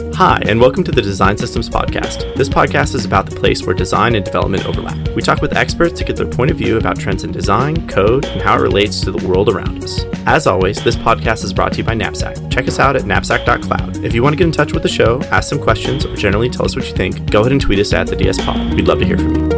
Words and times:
Hi, 0.00 0.42
and 0.46 0.60
welcome 0.60 0.82
to 0.84 0.90
the 0.90 1.02
Design 1.02 1.36
Systems 1.36 1.68
Podcast. 1.68 2.34
This 2.34 2.48
podcast 2.48 2.94
is 2.94 3.04
about 3.04 3.28
the 3.28 3.36
place 3.36 3.64
where 3.64 3.74
design 3.74 4.14
and 4.14 4.24
development 4.24 4.66
overlap. 4.66 5.08
We 5.10 5.22
talk 5.22 5.42
with 5.42 5.56
experts 5.56 5.98
to 5.98 6.04
get 6.04 6.16
their 6.16 6.26
point 6.26 6.50
of 6.50 6.56
view 6.56 6.78
about 6.78 6.98
trends 6.98 7.22
in 7.24 7.32
design, 7.32 7.86
code, 7.86 8.24
and 8.24 8.40
how 8.40 8.56
it 8.56 8.60
relates 8.60 9.00
to 9.02 9.12
the 9.12 9.28
world 9.28 9.48
around 9.48 9.84
us. 9.84 10.04
As 10.26 10.46
always, 10.46 10.82
this 10.82 10.96
podcast 10.96 11.44
is 11.44 11.52
brought 11.52 11.72
to 11.72 11.78
you 11.78 11.84
by 11.84 11.94
Knapsack. 11.94 12.50
Check 12.50 12.66
us 12.66 12.78
out 12.78 12.96
at 12.96 13.04
knapsack.cloud. 13.04 14.04
If 14.04 14.14
you 14.14 14.22
want 14.22 14.32
to 14.32 14.36
get 14.36 14.46
in 14.46 14.52
touch 14.52 14.72
with 14.72 14.82
the 14.82 14.88
show, 14.88 15.22
ask 15.24 15.48
some 15.48 15.62
questions, 15.62 16.06
or 16.06 16.16
generally 16.16 16.48
tell 16.48 16.64
us 16.64 16.74
what 16.74 16.88
you 16.88 16.94
think, 16.94 17.30
go 17.30 17.40
ahead 17.40 17.52
and 17.52 17.60
tweet 17.60 17.78
us 17.78 17.92
at 17.92 18.06
the 18.06 18.16
DS 18.16 18.44
Pod. 18.44 18.74
We'd 18.74 18.88
love 18.88 19.00
to 19.00 19.04
hear 19.04 19.18
from 19.18 19.34
you. 19.34 19.50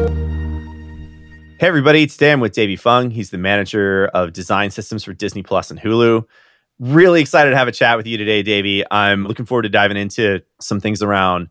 Hey, 1.58 1.68
everybody, 1.68 2.06
today 2.08 2.32
I'm 2.32 2.40
with 2.40 2.54
Davey 2.54 2.74
Fung. 2.74 3.10
He's 3.10 3.30
the 3.30 3.38
manager 3.38 4.06
of 4.06 4.32
design 4.32 4.72
systems 4.72 5.04
for 5.04 5.12
Disney 5.12 5.44
Plus 5.44 5.70
and 5.70 5.78
Hulu. 5.78 6.26
Really 6.82 7.20
excited 7.20 7.50
to 7.50 7.56
have 7.56 7.68
a 7.68 7.72
chat 7.72 7.96
with 7.96 8.08
you 8.08 8.18
today, 8.18 8.42
Davey. 8.42 8.82
I'm 8.90 9.24
looking 9.24 9.46
forward 9.46 9.62
to 9.62 9.68
diving 9.68 9.96
into 9.96 10.42
some 10.60 10.80
things 10.80 11.00
around 11.00 11.48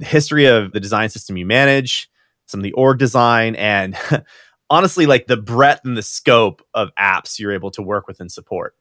the 0.00 0.04
history 0.04 0.46
of 0.46 0.72
the 0.72 0.80
design 0.80 1.08
system 1.08 1.36
you 1.36 1.46
manage, 1.46 2.10
some 2.46 2.58
of 2.58 2.64
the 2.64 2.72
org 2.72 2.98
design, 2.98 3.54
and 3.54 3.96
honestly, 4.70 5.06
like 5.06 5.28
the 5.28 5.36
breadth 5.36 5.82
and 5.84 5.96
the 5.96 6.02
scope 6.02 6.66
of 6.74 6.90
apps 6.98 7.38
you're 7.38 7.52
able 7.52 7.70
to 7.70 7.80
work 7.80 8.08
with 8.08 8.18
and 8.18 8.32
support. 8.32 8.74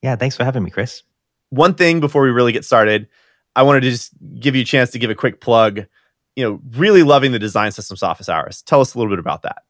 Yeah, 0.00 0.16
thanks 0.16 0.34
for 0.34 0.44
having 0.44 0.62
me, 0.62 0.70
Chris. 0.70 1.02
One 1.50 1.74
thing 1.74 2.00
before 2.00 2.22
we 2.22 2.30
really 2.30 2.52
get 2.52 2.64
started, 2.64 3.06
I 3.54 3.64
wanted 3.64 3.82
to 3.82 3.90
just 3.90 4.12
give 4.40 4.56
you 4.56 4.62
a 4.62 4.64
chance 4.64 4.92
to 4.92 4.98
give 4.98 5.10
a 5.10 5.14
quick 5.14 5.42
plug. 5.42 5.84
You 6.36 6.44
know, 6.44 6.60
really 6.70 7.02
loving 7.02 7.32
the 7.32 7.38
design 7.38 7.72
systems 7.72 8.02
office 8.02 8.30
hours. 8.30 8.62
Tell 8.62 8.80
us 8.80 8.94
a 8.94 8.98
little 8.98 9.12
bit 9.12 9.18
about 9.18 9.42
that. 9.42 9.64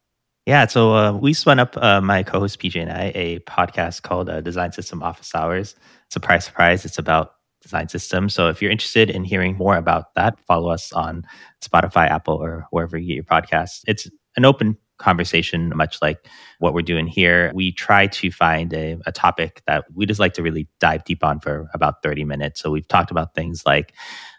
Yeah, 0.48 0.66
so 0.66 0.94
uh, 0.94 1.12
we 1.12 1.34
spun 1.34 1.58
up 1.58 1.76
uh, 1.76 2.00
my 2.00 2.22
co-host 2.22 2.58
PJ 2.58 2.80
and 2.80 2.90
I 2.90 3.12
a 3.14 3.38
podcast 3.40 4.00
called 4.00 4.30
uh, 4.30 4.40
Design 4.40 4.72
System 4.72 5.02
Office 5.02 5.34
Hours. 5.34 5.74
Surprise, 6.08 6.46
surprise! 6.46 6.86
It's 6.86 6.96
about 6.96 7.32
design 7.60 7.90
systems. 7.90 8.32
So 8.32 8.48
if 8.48 8.62
you're 8.62 8.70
interested 8.70 9.10
in 9.10 9.24
hearing 9.24 9.58
more 9.58 9.76
about 9.76 10.14
that, 10.14 10.40
follow 10.40 10.70
us 10.70 10.90
on 10.90 11.26
Spotify, 11.62 12.08
Apple, 12.08 12.32
or 12.36 12.66
wherever 12.70 12.96
you 12.96 13.08
get 13.08 13.14
your 13.16 13.24
podcasts. 13.24 13.82
It's 13.86 14.08
an 14.38 14.46
open 14.46 14.78
conversation, 14.96 15.70
much 15.76 16.00
like 16.00 16.26
what 16.60 16.72
we're 16.72 16.80
doing 16.80 17.06
here. 17.06 17.52
We 17.54 17.70
try 17.70 18.06
to 18.06 18.30
find 18.30 18.72
a, 18.72 18.96
a 19.04 19.12
topic 19.12 19.60
that 19.66 19.84
we 19.94 20.06
just 20.06 20.18
like 20.18 20.32
to 20.32 20.42
really 20.42 20.66
dive 20.80 21.04
deep 21.04 21.22
on 21.22 21.40
for 21.40 21.68
about 21.74 22.02
30 22.02 22.24
minutes. 22.24 22.62
So 22.62 22.70
we've 22.70 22.88
talked 22.88 23.10
about 23.10 23.34
things 23.34 23.64
like 23.66 23.92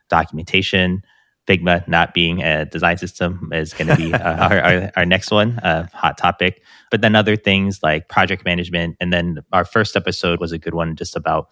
documentation 0.10 1.04
Figma 1.50 1.86
not 1.88 2.14
being 2.14 2.44
a 2.44 2.66
design 2.66 2.98
system 2.98 3.50
is 3.52 3.74
going 3.74 3.88
to 3.88 3.96
be 3.96 4.14
uh, 4.14 4.48
our, 4.50 4.60
our, 4.60 4.92
our, 4.98 5.06
next 5.06 5.32
one, 5.32 5.58
uh, 5.60 5.88
hot 5.94 6.18
topic. 6.18 6.62
But 6.92 7.02
then 7.02 7.16
other 7.16 7.36
things 7.36 7.82
like 7.82 8.08
project 8.08 8.46
management. 8.46 8.98
And 9.00 9.12
then 9.12 9.40
our 9.52 9.66
first 9.66 9.96
episode 9.96 10.40
was 10.40 10.52
a 10.52 10.60
good 10.60 10.76
one 10.76 10.96
just 10.96 11.16
about 11.16 11.50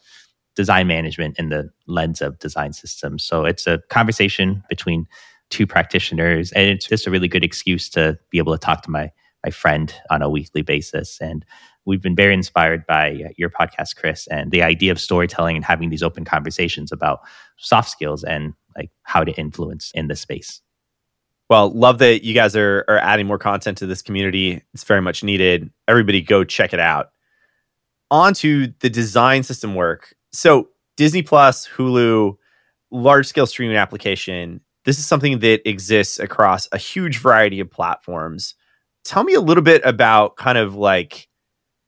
design 0.56 0.88
management 0.88 1.40
in 1.40 1.50
the 1.50 1.70
lens 1.88 2.22
of 2.22 2.38
design 2.38 2.74
systems. 2.74 3.24
So 3.24 3.46
it's 3.46 3.66
a 3.66 3.80
conversation 3.90 4.64
between 4.70 5.08
two 5.50 5.66
practitioners. 5.66 6.52
And 6.52 6.70
it's 6.70 6.88
just 6.88 7.08
a 7.08 7.12
really 7.12 7.28
good 7.28 7.44
excuse 7.44 7.90
to 7.90 8.20
be 8.30 8.38
able 8.38 8.54
to 8.54 8.60
talk 8.60 8.84
to 8.84 8.92
my, 8.92 9.12
my 9.44 9.52
friend 9.52 9.94
on 10.12 10.22
a 10.22 10.30
weekly 10.30 10.62
basis. 10.62 11.20
And 11.20 11.44
we've 11.88 12.02
been 12.02 12.16
very 12.16 12.34
inspired 12.34 12.86
by 12.86 13.14
uh, 13.14 13.30
your 13.38 13.50
podcast, 13.50 13.96
Chris, 13.96 14.28
and 14.28 14.52
the 14.52 14.62
idea 14.62 14.92
of 14.92 15.00
storytelling 15.00 15.56
and 15.56 15.66
having 15.66 15.90
these 15.90 16.04
open 16.04 16.26
conversations 16.26 16.92
about 16.92 17.22
soft 17.56 17.90
skills 17.90 18.24
and 18.24 18.54
like 18.76 18.92
how 19.04 19.24
to 19.24 19.32
influence 19.32 19.92
in 19.96 20.08
this 20.08 20.22
space. 20.22 20.62
Well, 21.50 21.72
love 21.72 22.00
that 22.00 22.26
you 22.26 22.34
guys 22.34 22.56
are, 22.58 22.84
are 22.90 22.98
adding 22.98 23.26
more 23.26 23.40
content 23.40 23.78
to 23.78 23.86
this 23.86 24.02
community. 24.02 24.62
It's 24.74 24.84
very 24.84 25.02
much 25.02 25.24
needed. 25.24 25.72
Everybody 25.88 26.22
go 26.22 26.44
check 26.44 26.74
it 26.74 26.80
out. 26.80 27.12
On 28.12 28.34
to 28.36 28.74
the 28.82 28.90
design 28.90 29.44
system 29.44 29.74
work. 29.74 30.14
So, 30.32 30.70
Disney 30.98 31.22
Plus, 31.22 31.68
Hulu, 31.68 32.36
large 32.92 33.28
scale 33.28 33.46
streaming 33.46 33.78
application. 33.78 34.60
This 34.84 35.00
is 35.00 35.06
something 35.06 35.40
that 35.40 35.68
exists 35.68 36.20
across 36.20 36.68
a 36.72 36.78
huge 36.78 37.20
variety 37.20 37.60
of 37.60 37.72
platforms. 37.72 38.56
Tell 39.06 39.24
me 39.24 39.34
a 39.34 39.42
little 39.42 39.64
bit 39.64 39.82
about 39.86 40.36
kind 40.36 40.58
of 40.58 40.76
like 40.76 41.27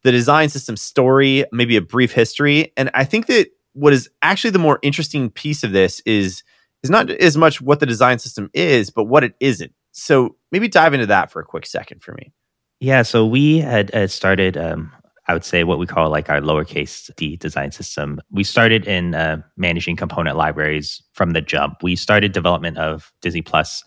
the 0.04 0.12
design 0.12 0.50
system 0.50 0.78
story, 0.78 1.46
maybe 1.52 1.76
a 1.76 1.82
brief 1.82 2.12
history. 2.12 2.72
And 2.78 2.90
I 2.94 3.04
think 3.04 3.28
that 3.28 3.50
what 3.74 3.94
is 3.94 4.10
actually 4.22 4.52
the 4.52 4.60
more 4.60 4.80
interesting 4.82 5.30
piece 5.30 5.64
of 5.64 5.72
this 5.72 6.02
is 6.06 6.44
is 6.82 6.90
not 6.90 7.10
as 7.10 7.36
much 7.36 7.60
what 7.62 7.80
the 7.80 7.86
design 7.86 8.20
system 8.20 8.50
is, 8.54 8.90
but 8.90 9.04
what 9.04 9.24
it 9.24 9.34
isn't. 9.40 9.74
So 9.92 10.38
maybe 10.52 10.68
dive 10.68 10.94
into 10.94 11.08
that 11.08 11.32
for 11.32 11.42
a 11.42 11.46
quick 11.46 11.66
second 11.66 12.02
for 12.02 12.14
me. 12.14 12.32
Yeah, 12.80 13.02
so 13.02 13.26
we 13.26 13.58
had, 13.58 13.94
had 13.94 14.12
started, 14.12 14.56
um, 14.56 14.92
I 15.28 15.34
would 15.34 15.44
say, 15.44 15.66
what 15.66 15.80
we 15.80 15.86
call 15.86 16.10
like 16.10 16.30
our 16.30 16.40
lowercase 16.40 17.14
d 17.18 17.36
design 17.36 17.72
system. 17.72 18.22
We 18.31 18.46
started 18.46 18.88
in 18.88 19.14
uh, 19.14 19.42
managing 19.58 19.98
component 19.98 20.38
libraries 20.38 21.04
from 21.14 21.31
the 21.31 21.42
jump. 21.42 21.84
We 21.84 21.98
started 21.98 22.31
development 22.31 22.78
of 22.78 23.12
Disney 23.22 23.42
Plus 23.42 23.84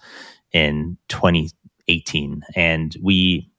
in 0.53 0.99
2018, 1.09 2.43
and 2.55 2.95
we 3.03 3.51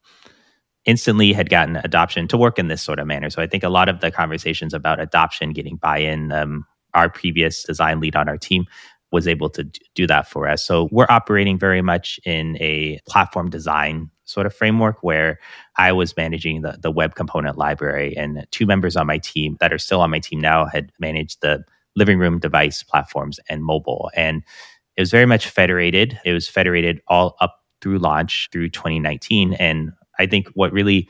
instantly 0.86 1.34
had 1.34 1.50
gotten 1.50 1.78
adoption 1.78 2.28
to 2.28 2.38
work 2.38 2.60
in 2.60 2.68
this 2.68 2.82
sort 2.82 3.00
of 3.00 3.08
manner. 3.08 3.30
So 3.30 3.42
I 3.42 3.48
think 3.48 3.64
a 3.64 3.70
lot 3.70 3.90
of 3.90 4.02
the 4.02 4.12
conversations 4.12 4.74
about 4.74 5.00
adoption, 5.00 5.52
getting 5.52 5.78
buy-in, 5.78 6.32
um, 6.32 6.66
our 6.94 7.10
previous 7.10 7.64
design 7.64 8.00
lead 8.00 8.16
on 8.16 8.28
our 8.28 8.38
team 8.38 8.66
was 9.12 9.28
able 9.28 9.50
to 9.52 9.64
do 9.96 10.08
that 10.08 10.28
for 10.28 10.48
us. 10.48 10.66
So 10.66 10.90
we're 10.92 11.06
operating 11.08 11.58
very 11.58 11.82
much 11.82 12.20
in 12.26 12.58
a 12.60 13.00
platform 13.08 13.50
design 13.50 14.10
sort 14.26 14.46
of 14.46 14.54
framework 14.54 15.04
where 15.04 15.40
I 15.78 15.92
was 15.92 16.18
managing 16.18 16.62
the, 16.62 16.78
the 16.82 16.92
web 16.92 17.16
component 17.16 17.58
library 17.58 18.18
and 18.18 18.46
two 18.52 18.66
members 18.66 18.96
on 18.96 19.06
my 19.06 19.20
team 19.20 19.58
that 19.60 19.72
are 19.72 19.78
still 19.78 20.02
on 20.02 20.10
my 20.10 20.20
team 20.20 20.40
now 20.40 20.66
had 20.66 20.92
managed 21.00 21.42
the 21.42 21.64
living 21.96 22.18
room 22.18 22.40
device 22.40 22.82
platforms 22.82 23.40
and 23.50 23.64
mobile. 23.64 24.10
And 24.16 24.44
it 24.98 25.02
was 25.02 25.12
very 25.12 25.28
much 25.28 25.48
federated. 25.48 26.20
It 26.26 26.34
was 26.34 26.48
federated 26.48 27.02
all 27.08 27.36
up 27.40 27.60
through 27.82 28.00
launch 28.00 28.50
through 28.52 28.70
2019. 28.70 29.54
And 29.54 29.92
I 30.19 30.25
think 30.25 30.47
what 30.53 30.72
really 30.72 31.07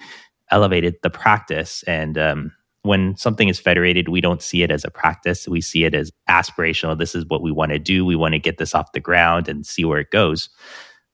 elevated 0.52 0.96
the 1.03 1.09
practice 1.09 1.84
and 1.84 2.18
um, 2.18 2.52
when 2.84 3.16
something 3.16 3.47
is 3.47 3.59
federated, 3.59 4.09
we 4.09 4.22
don't 4.22 4.41
see 4.41 4.62
it 4.62 4.69
as 4.69 4.84
a 4.84 4.91
practice. 4.91 5.47
We 5.47 5.62
see 5.62 5.86
it 5.86 5.96
as 5.96 6.12
aspirational. 6.30 6.97
This 6.97 7.16
is 7.16 7.25
what 7.28 7.42
we 7.42 7.52
want 7.52 7.72
to 7.72 7.80
do. 7.80 8.06
We 8.06 8.16
want 8.16 8.34
to 8.34 8.40
get 8.40 8.58
this 8.58 8.75
off 8.75 8.92
the 8.92 9.00
ground 9.00 9.47
and 9.47 9.66
see 9.66 9.86
where 9.86 10.00
it 10.00 10.12
goes. 10.12 10.50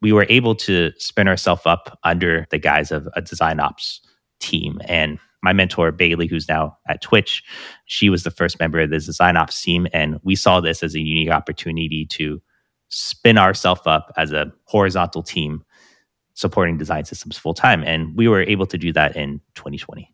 We 0.02 0.12
were 0.12 0.26
able 0.30 0.56
to 0.56 0.92
spin 0.98 1.28
ourselves 1.28 1.62
up 1.66 1.98
under 2.04 2.48
the 2.50 2.58
guise 2.58 2.92
of 2.92 3.08
a 3.16 3.22
design 3.22 3.60
ops 3.60 4.02
team. 4.40 4.80
And 4.86 5.20
my 5.44 5.54
mentor, 5.54 5.92
Bailey, 5.92 6.26
who's 6.26 6.50
now 6.50 6.76
at 6.88 7.02
Twitch, 7.02 7.44
she 7.86 8.10
was 8.10 8.24
the 8.24 8.32
first 8.32 8.60
member 8.60 8.80
of 8.80 8.90
the 8.90 9.00
design 9.00 9.38
ops 9.38 9.62
team. 9.62 9.88
And 9.94 10.20
we 10.24 10.36
saw 10.36 10.62
this 10.62 10.82
as 10.82 10.96
a 10.96 11.00
unique 11.00 11.30
opportunity 11.32 12.08
to 12.12 12.42
spin 12.90 13.38
ourselves 13.38 13.82
up 13.86 14.12
as 14.18 14.32
a 14.32 14.52
horizontal 14.66 15.22
team 15.22 15.64
supporting 16.40 16.78
design 16.78 17.04
systems 17.04 17.38
full 17.38 17.54
time. 17.54 17.84
And 17.84 18.16
we 18.16 18.30
were 18.30 18.42
able 18.42 18.66
to 18.68 18.78
do 18.78 18.94
that 18.94 19.18
in 19.18 19.42
2020. 19.56 20.10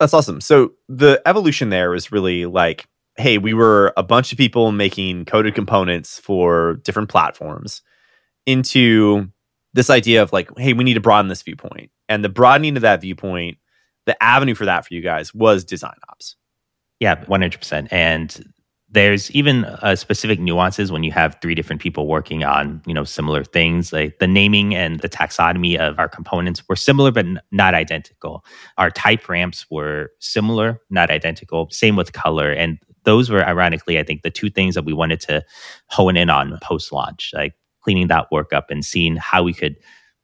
That's 0.00 0.12
awesome. 0.12 0.40
So 0.40 0.72
the 0.88 1.22
evolution 1.24 1.70
there 1.70 1.90
was 1.90 2.10
really 2.10 2.46
like, 2.46 2.86
hey, 3.16 3.38
we 3.38 3.54
were 3.54 3.92
a 3.96 4.02
bunch 4.02 4.32
of 4.32 4.38
people 4.38 4.72
making 4.72 5.24
coded 5.24 5.54
components 5.54 6.18
for 6.18 6.80
different 6.82 7.08
platforms 7.08 7.80
into 8.44 9.28
this 9.72 9.88
idea 9.88 10.22
of 10.22 10.32
like, 10.32 10.50
hey, 10.58 10.72
we 10.72 10.84
need 10.84 10.94
to 10.94 11.00
broaden 11.00 11.28
this 11.28 11.42
viewpoint. 11.42 11.90
And 12.08 12.24
the 12.24 12.28
broadening 12.28 12.76
of 12.76 12.82
that 12.82 13.00
viewpoint, 13.00 13.58
the 14.04 14.20
avenue 14.22 14.54
for 14.54 14.64
that 14.64 14.84
for 14.84 14.94
you 14.94 15.00
guys 15.00 15.32
was 15.32 15.64
design 15.64 15.96
ops. 16.08 16.36
Yeah, 16.98 17.24
100%. 17.24 17.88
And 17.90 18.52
there's 18.96 19.30
even 19.32 19.66
uh, 19.66 19.94
specific 19.94 20.40
nuances 20.40 20.90
when 20.90 21.02
you 21.04 21.12
have 21.12 21.36
three 21.42 21.54
different 21.54 21.82
people 21.82 22.06
working 22.06 22.44
on 22.44 22.80
you 22.86 22.94
know 22.94 23.04
similar 23.04 23.44
things. 23.44 23.92
Like 23.92 24.18
the 24.20 24.26
naming 24.26 24.74
and 24.74 25.00
the 25.00 25.08
taxonomy 25.08 25.76
of 25.76 25.98
our 25.98 26.08
components 26.08 26.62
were 26.66 26.76
similar 26.76 27.10
but 27.10 27.26
n- 27.26 27.40
not 27.52 27.74
identical. 27.74 28.42
Our 28.78 28.90
type 28.90 29.28
ramps 29.28 29.66
were 29.70 30.12
similar 30.20 30.80
not 30.88 31.10
identical. 31.10 31.68
Same 31.70 31.94
with 31.94 32.14
color. 32.14 32.50
And 32.50 32.78
those 33.04 33.30
were 33.30 33.44
ironically 33.44 34.00
i 34.00 34.02
think 34.02 34.22
the 34.22 34.30
two 34.30 34.50
things 34.50 34.74
that 34.74 34.84
we 34.84 34.92
wanted 34.92 35.20
to 35.20 35.42
hone 35.86 36.16
in 36.16 36.28
on 36.28 36.58
post 36.60 36.90
launch 36.90 37.30
like 37.34 37.54
cleaning 37.80 38.08
that 38.08 38.26
work 38.32 38.52
up 38.52 38.68
and 38.68 38.84
seeing 38.84 39.14
how 39.16 39.44
we 39.44 39.54
could 39.54 39.76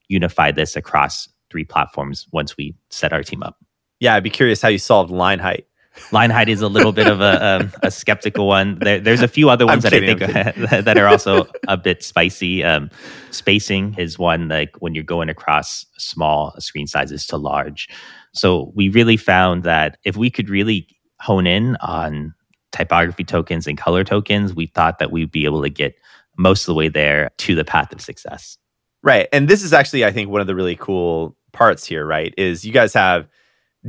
unify 0.08 0.50
this 0.50 0.74
across 0.74 1.28
three 1.48 1.64
platforms 1.64 2.26
once 2.32 2.56
we 2.56 2.74
set 2.90 3.12
our 3.12 3.22
team 3.22 3.42
up. 3.42 3.56
Yeah 4.00 4.16
i'd 4.16 4.24
be 4.24 4.30
curious 4.30 4.60
how 4.60 4.68
you 4.68 4.78
solved 4.78 5.12
line 5.12 5.38
height 5.38 5.64
line 6.10 6.30
height 6.30 6.48
is 6.48 6.60
a 6.60 6.68
little 6.68 6.92
bit 6.92 7.06
of 7.06 7.20
a, 7.20 7.70
a, 7.82 7.86
a 7.86 7.90
skeptical 7.90 8.46
one. 8.46 8.78
There, 8.78 9.00
there's 9.00 9.22
a 9.22 9.28
few 9.28 9.50
other 9.50 9.66
ones 9.66 9.82
that 9.82 9.92
I 9.92 10.00
think 10.00 10.20
that 10.84 10.98
are 10.98 11.06
also 11.06 11.46
a 11.68 11.76
bit 11.76 12.02
spicy. 12.02 12.64
Um, 12.64 12.90
spacing 13.30 13.94
is 13.98 14.18
one 14.18 14.48
like 14.48 14.74
when 14.80 14.94
you're 14.94 15.04
going 15.04 15.28
across 15.28 15.86
small 15.98 16.54
screen 16.58 16.86
sizes 16.86 17.26
to 17.28 17.36
large. 17.36 17.88
So 18.34 18.72
we 18.74 18.88
really 18.88 19.16
found 19.16 19.64
that 19.64 19.98
if 20.04 20.16
we 20.16 20.30
could 20.30 20.48
really 20.48 20.88
hone 21.20 21.46
in 21.46 21.76
on 21.76 22.34
typography 22.72 23.24
tokens 23.24 23.66
and 23.66 23.76
color 23.76 24.04
tokens, 24.04 24.54
we 24.54 24.66
thought 24.66 24.98
that 24.98 25.12
we'd 25.12 25.30
be 25.30 25.44
able 25.44 25.62
to 25.62 25.70
get 25.70 25.94
most 26.38 26.62
of 26.62 26.66
the 26.66 26.74
way 26.74 26.88
there 26.88 27.30
to 27.38 27.54
the 27.54 27.64
path 27.64 27.92
of 27.92 28.00
success. 28.00 28.56
Right. 29.02 29.28
And 29.32 29.48
this 29.48 29.62
is 29.62 29.72
actually, 29.72 30.04
I 30.04 30.12
think, 30.12 30.30
one 30.30 30.40
of 30.40 30.46
the 30.46 30.54
really 30.54 30.76
cool 30.76 31.36
parts 31.52 31.84
here, 31.84 32.06
right? 32.06 32.32
Is 32.38 32.64
you 32.64 32.72
guys 32.72 32.94
have 32.94 33.28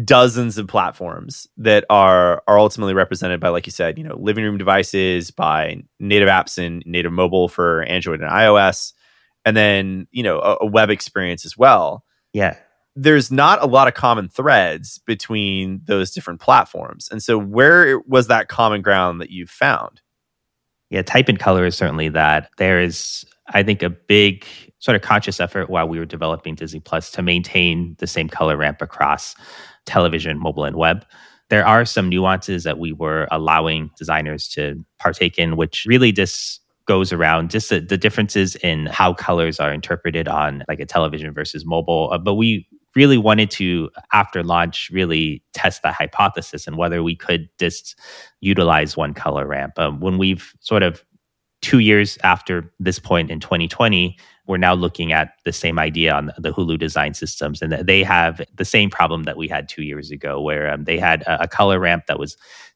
dozens 0.04 0.58
of 0.58 0.68
platforms 0.68 1.48
that 1.58 1.86
are 1.90 2.42
are 2.48 2.58
ultimately 2.58 2.96
represented 2.96 3.40
by 3.40 3.50
like 3.50 3.68
you 3.68 3.72
said 3.72 3.96
you 3.96 4.04
know 4.04 4.16
living 4.18 4.44
room 4.44 4.58
devices 4.58 5.30
by 5.30 5.80
native 6.00 6.28
apps 6.28 6.58
and 6.58 6.82
native 6.88 7.12
mobile 7.12 7.48
for 7.48 7.84
android 7.84 8.20
and 8.20 8.32
ios 8.32 8.94
and 9.46 9.56
then 9.56 10.08
you 10.12 10.24
know 10.24 10.40
a, 10.40 10.58
a 10.62 10.66
web 10.66 10.90
experience 10.90 11.46
as 11.46 11.58
well. 11.58 12.04
Yeah. 12.34 12.58
There's 12.96 13.32
not 13.32 13.62
a 13.64 13.66
lot 13.66 13.88
of 13.88 13.96
common 13.96 14.30
threads 14.30 15.00
between 15.00 15.82
those 15.86 16.12
different 16.12 16.40
platforms. 16.40 17.10
And 17.12 17.24
so 17.24 17.40
where 17.40 18.00
was 18.02 18.28
that 18.28 18.50
common 18.50 18.84
ground 18.84 19.20
that 19.20 19.32
you 19.32 19.48
found? 19.48 20.02
Yeah 20.90 21.02
type 21.02 21.30
and 21.30 21.40
color 21.40 21.66
is 21.66 21.76
certainly 21.76 22.10
that. 22.10 22.50
There 22.58 22.80
is 22.80 23.26
i 23.48 23.62
think 23.62 23.84
a 23.84 23.90
big 23.90 24.46
sort 24.80 24.96
of 24.96 25.02
conscious 25.02 25.42
effort 25.42 25.70
while 25.70 25.86
we 25.86 26.00
were 26.00 26.06
developing 26.06 26.56
disney 26.56 26.80
plus 26.80 27.12
to 27.12 27.22
maintain 27.22 27.94
the 28.00 28.08
same 28.08 28.30
color 28.30 28.56
ramp 28.56 28.82
across 28.82 29.36
television, 29.86 30.40
mobile, 30.40 30.66
and 30.66 30.76
web. 30.76 31.06
There 31.50 31.66
are 31.66 31.86
some 31.86 32.10
nuances 32.10 32.64
that 32.64 32.80
we 32.80 32.94
were 32.94 33.28
allowing 33.32 33.92
designers 33.98 34.48
to 34.50 34.84
partake 35.00 35.38
in, 35.38 35.56
which 35.56 35.86
really 35.88 36.12
just 36.12 36.62
goes 36.86 37.14
around 37.14 37.50
just 37.50 37.70
the, 37.70 37.80
the 37.80 37.98
differences 37.98 38.56
in 38.58 38.88
how 38.88 39.14
colors 39.14 39.60
are 39.60 39.74
interpreted 39.74 40.28
on 40.28 40.64
like 40.68 40.80
a 40.80 40.86
television 40.86 41.34
versus 41.34 41.66
mobile. 41.66 42.10
Uh, 42.12 42.18
but 42.18 42.36
we 42.36 42.68
really 42.96 43.18
wanted 43.18 43.50
to, 43.52 43.90
after 44.12 44.44
launch, 44.44 44.90
really 44.92 45.44
test 45.54 45.82
that 45.84 45.94
hypothesis 45.94 46.68
and 46.68 46.78
whether 46.78 47.02
we 47.02 47.16
could 47.16 47.50
just 47.58 47.98
utilize 48.42 48.96
one 48.96 49.14
color 49.14 49.48
ramp. 49.48 49.80
Um, 49.80 50.00
when 50.00 50.18
we've 50.18 50.54
sort 50.60 50.84
of 50.84 51.04
two 51.62 51.80
years 51.80 52.18
after 52.24 52.72
this 52.80 53.00
point 53.00 53.32
in 53.32 53.40
2020, 53.40 54.18
we're 54.46 54.58
now 54.58 54.74
looking 54.74 55.14
at 55.14 55.34
the 55.46 55.54
same 55.54 55.80
idea 55.80 56.14
on 56.14 56.32
the 56.38 56.52
Hulu 56.52 56.78
design 56.78 57.14
systems, 57.14 57.62
and 57.62 57.72
they 57.74 58.04
have 58.04 58.42
the 58.56 58.66
same 58.66 58.90
problem 58.90 59.24
that 59.24 59.38
we 59.38 59.48
had 59.48 59.70
two 59.70 59.84
years 59.84 60.12
ago, 60.12 60.42
where 60.42 60.72
um, 60.72 60.84
they 60.84 60.98
had 60.98 61.22
a, 61.24 61.44
a, 61.44 61.48
color 61.48 61.80
ramp 61.80 62.08
that 62.08 62.20
was 62.20 62.36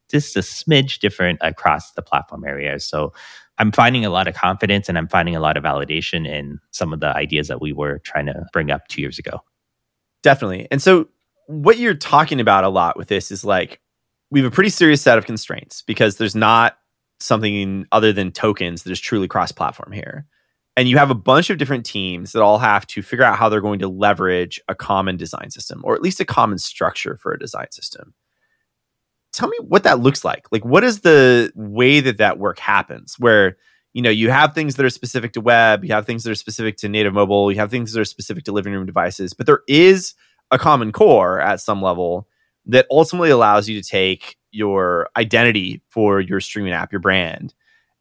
just 0.09 0.35
a 0.37 0.39
smidge 0.39 0.99
different 0.99 1.39
across 1.41 1.91
the 1.91 2.01
platform 2.01 2.45
areas. 2.45 2.85
So 2.85 3.11
I'm 3.57 3.71
finding 3.71 4.05
a 4.05 4.09
lot 4.09 4.27
of 4.27 4.35
confidence 4.35 4.87
and 4.87 4.97
I'm 4.97 5.07
finding 5.07 5.35
a 5.35 5.39
lot 5.39 5.57
of 5.57 5.63
validation 5.63 6.27
in 6.27 6.59
some 6.71 6.93
of 6.93 6.99
the 6.99 7.15
ideas 7.15 7.47
that 7.47 7.59
we 7.59 7.73
were 7.73 7.99
trying 7.99 8.27
to 8.27 8.45
bring 8.53 8.71
up 8.71 8.87
two 8.87 9.01
years 9.01 9.19
ago. 9.19 9.43
Definitely. 10.23 10.67
And 10.71 10.81
so 10.81 11.09
what 11.47 11.77
you're 11.77 11.93
talking 11.93 12.39
about 12.39 12.63
a 12.63 12.69
lot 12.69 12.97
with 12.97 13.07
this 13.07 13.31
is 13.31 13.43
like 13.43 13.81
we 14.29 14.41
have 14.41 14.51
a 14.51 14.53
pretty 14.53 14.69
serious 14.69 15.01
set 15.01 15.17
of 15.17 15.25
constraints 15.25 15.81
because 15.81 16.17
there's 16.17 16.35
not 16.35 16.77
something 17.19 17.85
other 17.91 18.13
than 18.13 18.31
tokens 18.31 18.83
that 18.83 18.91
is 18.91 18.99
truly 18.99 19.27
cross 19.27 19.51
platform 19.51 19.91
here 19.91 20.25
and 20.77 20.87
you 20.87 20.97
have 20.99 21.09
a 21.09 21.15
bunch 21.15 21.49
of 21.49 21.57
different 21.57 21.85
teams 21.85 22.31
that 22.31 22.43
all 22.43 22.59
have 22.59 22.85
to 22.87 23.01
figure 23.01 23.25
out 23.25 23.37
how 23.37 23.49
they're 23.49 23.59
going 23.59 23.79
to 23.79 23.87
leverage 23.87 24.61
a 24.69 24.75
common 24.75 25.17
design 25.17 25.49
system 25.49 25.81
or 25.83 25.95
at 25.95 26.03
least 26.03 26.19
a 26.19 26.25
common 26.25 26.59
structure 26.59 27.17
for 27.17 27.33
a 27.33 27.39
design 27.39 27.71
system. 27.71 28.13
Tell 29.33 29.49
me 29.49 29.57
what 29.67 29.83
that 29.83 29.99
looks 29.99 30.23
like. 30.23 30.45
Like 30.51 30.63
what 30.63 30.83
is 30.83 31.01
the 31.01 31.51
way 31.55 31.99
that 31.99 32.19
that 32.19 32.37
work 32.37 32.59
happens 32.59 33.15
where 33.17 33.57
you 33.93 34.03
know 34.03 34.11
you 34.11 34.29
have 34.29 34.53
things 34.53 34.75
that 34.75 34.85
are 34.85 34.91
specific 34.91 35.33
to 35.33 35.41
web 35.41 35.83
you 35.83 35.91
have 35.91 36.05
things 36.05 36.23
that 36.23 36.29
are 36.29 36.35
specific 36.35 36.77
to 36.77 36.89
native 36.89 37.13
mobile 37.13 37.51
you 37.51 37.57
have 37.57 37.71
things 37.71 37.93
that 37.93 37.99
are 37.99 38.05
specific 38.05 38.43
to 38.43 38.51
living 38.51 38.73
room 38.73 38.85
devices 38.85 39.33
but 39.33 39.47
there 39.47 39.61
is 39.67 40.13
a 40.51 40.59
common 40.59 40.91
core 40.91 41.41
at 41.41 41.61
some 41.61 41.81
level 41.81 42.27
that 42.67 42.85
ultimately 42.91 43.31
allows 43.31 43.67
you 43.67 43.81
to 43.81 43.89
take 43.89 44.37
your 44.51 45.09
identity 45.17 45.81
for 45.89 46.19
your 46.19 46.39
streaming 46.39 46.73
app 46.73 46.91
your 46.91 46.99
brand 46.99 47.55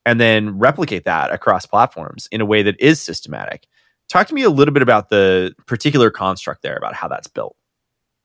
and 0.07 0.21
then 0.21 0.57
replicate 0.57 1.05
that 1.05 1.33
across 1.33 1.67
platforms 1.67 2.29
in 2.31 2.41
a 2.41 2.47
way 2.47 2.63
that 2.63 2.81
is 2.81 3.01
systematic. 3.01 3.67
Talk 4.09 4.29
to 4.29 4.35
me 4.35 4.45
a 4.45 4.51
little 4.51 4.73
bit 4.73 4.83
about 4.83 5.11
the 5.11 5.53
particular 5.67 6.11
construct 6.11 6.63
there, 6.63 6.77
about 6.77 6.95
how 6.95 7.09
that's 7.09 7.27
built. 7.27 7.57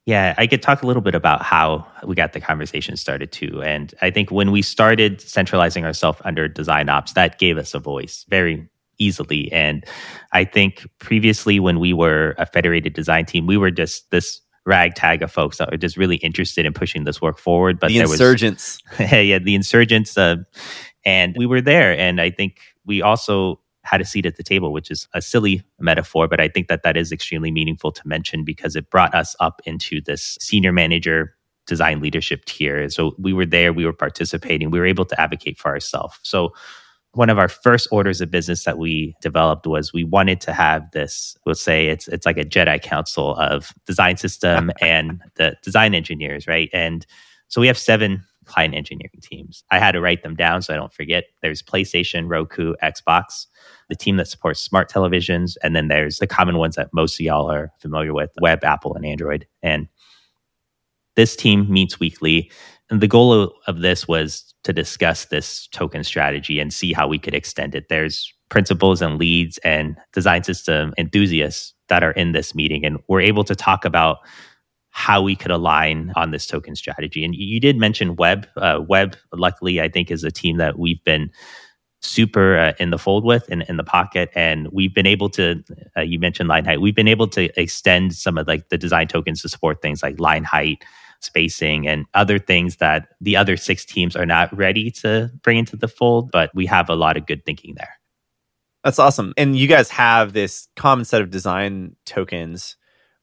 Yeah, 0.06 0.36
I 0.38 0.48
could 0.48 0.62
talk 0.62 0.84
a 0.84 0.88
little 0.88 1.02
bit 1.02 1.16
about 1.16 1.42
how 1.42 1.86
we 2.06 2.16
got 2.16 2.34
the 2.34 2.40
conversation 2.40 2.98
started 2.98 3.32
too. 3.32 3.62
And 3.64 3.94
I 4.02 4.12
think 4.12 4.32
when 4.32 4.52
we 4.52 4.62
started 4.62 5.22
centralizing 5.22 5.84
ourselves 5.84 6.20
under 6.24 6.48
design 6.48 6.88
ops, 6.88 7.14
that 7.14 7.40
gave 7.40 7.58
us 7.58 7.74
a 7.74 7.80
voice 7.80 8.26
very 8.30 8.68
easily. 9.00 9.52
And 9.52 9.84
I 10.32 10.44
think 10.44 10.88
previously, 11.00 11.60
when 11.60 11.80
we 11.80 11.94
were 11.94 12.36
a 12.38 12.46
federated 12.46 12.94
design 12.94 13.26
team, 13.26 13.48
we 13.48 13.58
were 13.58 13.72
just 13.72 14.10
this 14.12 14.40
ragtag 14.66 15.24
of 15.24 15.32
folks 15.32 15.58
that 15.58 15.72
were 15.72 15.78
just 15.78 15.98
really 15.98 16.18
interested 16.18 16.66
in 16.66 16.74
pushing 16.74 17.04
this 17.04 17.22
work 17.22 17.40
forward. 17.40 17.80
But 17.80 17.88
the 17.88 18.00
there 18.00 18.06
insurgents, 18.06 18.80
was, 19.00 19.12
yeah, 19.12 19.40
the 19.40 19.56
insurgents, 19.56 20.18
uh, 20.18 20.38
and 21.06 21.36
we 21.38 21.46
were 21.46 21.62
there. 21.62 21.98
And 21.98 22.22
I 22.22 22.30
think 22.30 22.60
we 22.86 23.02
also 23.02 23.60
had 23.84 24.02
a 24.02 24.06
seat 24.06 24.26
at 24.26 24.36
the 24.38 24.44
table, 24.44 24.72
which 24.72 24.92
is 24.92 25.08
a 25.14 25.22
silly 25.22 25.64
metaphor, 25.80 26.28
but 26.28 26.40
I 26.40 26.48
think 26.48 26.68
that 26.68 26.84
that 26.84 26.96
is 26.96 27.12
extremely 27.12 27.52
meaningful 27.52 27.92
to 27.92 28.08
mention 28.08 28.44
because 28.44 28.76
it 28.76 28.90
brought 28.90 29.14
us 29.16 29.36
up 29.40 29.62
into 29.66 30.02
this 30.02 30.38
senior 30.40 30.72
manager 30.72 31.36
design 31.66 32.00
leadership 32.00 32.46
tier. 32.46 32.90
So 32.90 33.16
we 33.18 33.34
were 33.34 33.46
there, 33.46 33.74
we 33.74 33.86
were 33.86 33.94
participating, 33.94 34.72
we 34.72 34.80
were 34.80 34.86
able 34.86 35.06
to 35.06 35.20
advocate 35.20 35.58
for 35.58 35.70
ourselves. 35.70 36.20
So 36.22 36.54
one 37.14 37.30
of 37.30 37.38
our 37.38 37.48
first 37.48 37.88
orders 37.92 38.22
of 38.22 38.32
business 38.32 38.64
that 38.64 38.78
we 38.78 39.16
developed 39.22 39.68
was 39.68 39.92
we 39.94 40.04
wanted 40.04 40.40
to 40.42 40.54
have 40.54 40.90
this 40.92 41.36
we'll 41.46 41.56
say 41.56 41.88
it's 41.88 42.08
it's 42.08 42.26
like 42.26 42.38
a 42.38 42.46
jedi 42.46 42.82
council 42.82 43.36
of 43.36 43.74
design 43.86 44.18
system 44.18 44.72
and 44.82 45.22
the 45.36 45.56
design 45.62 45.94
engineers 45.94 46.48
right 46.48 46.70
and 46.74 47.06
so 47.48 47.60
we 47.60 47.68
have 47.68 47.78
seven 47.78 48.24
client 48.46 48.74
engineering 48.74 49.20
teams. 49.22 49.64
I 49.72 49.80
had 49.80 49.92
to 49.92 50.02
write 50.02 50.24
them 50.24 50.36
down 50.36 50.62
so 50.62 50.74
I 50.74 50.78
don't 50.78 50.94
forget. 50.94 51.26
There's 51.42 51.62
PlayStation, 51.62 52.30
Roku, 52.30 52.74
Xbox, 52.84 53.48
the 53.90 53.96
team 53.96 54.18
that 54.18 54.28
supports 54.28 54.60
smart 54.60 54.90
televisions, 54.90 55.58
and 55.64 55.76
then 55.76 55.88
there's 55.88 56.18
the 56.18 56.28
common 56.28 56.58
ones 56.58 56.76
that 56.76 56.90
most 56.94 57.20
of 57.20 57.26
y'all 57.26 57.52
are 57.52 57.72
familiar 57.80 58.14
with 58.14 58.32
web, 58.42 58.64
Apple, 58.64 58.96
and 58.96 59.06
Android. 59.06 59.48
And 59.62 59.88
this 61.16 61.36
team 61.36 61.72
meets 61.72 62.00
weekly. 62.00 62.52
And 62.90 63.02
the 63.02 63.08
goal 63.08 63.34
of, 63.34 63.52
of 63.68 63.82
this 63.82 64.08
was 64.08 64.54
to 64.64 64.74
discuss 64.74 65.26
this 65.26 65.68
token 65.68 66.04
strategy 66.04 66.60
and 66.60 66.74
see 66.74 66.94
how 66.94 67.08
we 67.08 67.20
could 67.20 67.34
extend 67.34 67.76
it. 67.76 67.90
There's 67.90 68.34
principals 68.50 69.02
and 69.02 69.18
leads 69.18 69.58
and 69.60 69.98
design 70.14 70.44
system 70.44 70.94
enthusiasts 70.98 71.74
that 71.88 72.04
are 72.04 72.12
in 72.12 72.32
this 72.32 72.54
meeting. 72.54 72.86
And 72.86 72.98
we're 73.08 73.22
able 73.22 73.44
to 73.46 73.56
talk 73.56 73.86
about 73.86 74.20
how 74.92 75.22
we 75.22 75.36
could 75.36 75.52
align 75.52 76.12
on 76.16 76.32
this 76.32 76.46
token 76.46 76.76
strategy. 76.76 77.24
And 77.24 77.34
you 77.34 77.60
did 77.60 77.78
mention 77.78 78.16
Web. 78.18 78.48
Uh, 78.58 78.82
Web, 78.88 79.16
luckily, 79.34 79.82
I 79.82 79.90
think, 79.90 80.12
is 80.12 80.24
a 80.24 80.32
team 80.32 80.58
that 80.58 80.78
we've 80.78 81.04
been 81.04 81.32
super 82.02 82.58
uh, 82.58 82.74
in 82.80 82.90
the 82.90 82.98
fold 82.98 83.24
with 83.24 83.48
in, 83.50 83.62
in 83.64 83.78
the 83.78 83.84
pocket 83.84 84.30
and 84.36 84.68
we've 84.72 84.94
been 84.94 85.06
able 85.06 85.30
to 85.30 85.64
uh, 85.96 86.02
you 86.02 86.18
mentioned 86.18 86.50
line 86.50 86.66
height 86.66 86.82
we've 86.82 86.96
been 86.96 87.08
able 87.08 87.28
to 87.28 87.50
extend 87.60 88.16
some 88.16 88.40
of 88.40 88.48
like 88.48 88.70
the 88.70 88.78
design 88.78 89.08
tokens 89.08 89.42
to 89.42 89.48
support 89.48 89.82
things 89.84 90.02
like 90.02 90.20
line 90.20 90.44
height 90.44 90.84
spacing 91.20 91.88
and 91.88 92.08
other 92.16 92.40
things 92.40 92.78
that 92.78 93.10
the 93.22 93.38
other 93.38 93.56
six 93.56 93.86
teams 93.86 94.16
are 94.16 94.26
not 94.26 94.52
ready 94.58 94.90
to 94.90 95.30
bring 95.44 95.60
into 95.60 95.78
the 95.78 95.88
fold 95.88 96.32
but 96.32 96.50
we 96.56 96.66
have 96.66 96.90
a 96.90 96.96
lot 96.96 97.18
of 97.18 97.28
good 97.28 97.46
thinking 97.46 97.76
there 97.76 98.00
that's 98.84 98.98
awesome 98.98 99.32
and 99.38 99.56
you 99.56 99.68
guys 99.68 99.92
have 99.92 100.34
this 100.34 100.70
common 100.76 101.06
set 101.06 101.22
of 101.22 101.30
design 101.30 101.96
tokens 102.08 102.78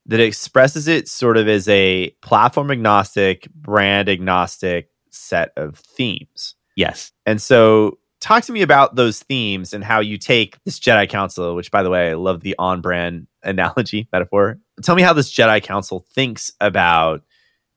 that 0.09 0.21
expresses 0.21 0.89
it 0.89 1.07
sort 1.09 1.37
of 1.37 1.49
as 1.49 1.69
a 1.69 2.11
platform 2.23 2.71
agnostic, 2.71 3.49
brand 3.53 4.09
agnostic 4.09 4.91
set 5.11 5.53
of 5.57 5.77
themes. 5.77 6.55
Yes. 6.77 7.13
And 7.27 7.41
so 7.41 7.99
talk 8.21 8.45
to 8.45 8.53
me 8.53 8.63
about 8.63 8.97
those 8.97 9.21
themes 9.21 9.73
and 9.73 9.85
how 9.85 10.01
you 10.01 10.17
take 10.17 10.63
this 10.65 10.81
Jedi 10.81 11.09
Council, 11.09 11.55
which 11.55 11.71
by 11.71 11.83
the 11.83 11.91
way, 11.91 12.11
I 12.11 12.15
love 12.15 12.41
the 12.41 12.57
on 12.59 12.81
brand 12.81 13.27
analogy 13.43 14.09
metaphor. 14.13 14.59
Tell 14.83 14.97
me 14.97 15.03
how 15.03 15.13
this 15.13 15.33
Jedi 15.33 15.63
Council 15.63 16.07
thinks 16.15 16.53
about 16.61 17.23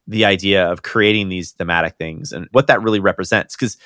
the 0.06 0.24
idea 0.24 0.66
of 0.66 0.82
creating 0.82 1.28
these 1.28 1.52
thematic 1.52 1.96
things 1.96 2.32
and 2.32 2.48
what 2.52 2.66
that 2.66 2.82
really 2.82 3.00
represents. 3.00 3.54
Because 3.54 3.76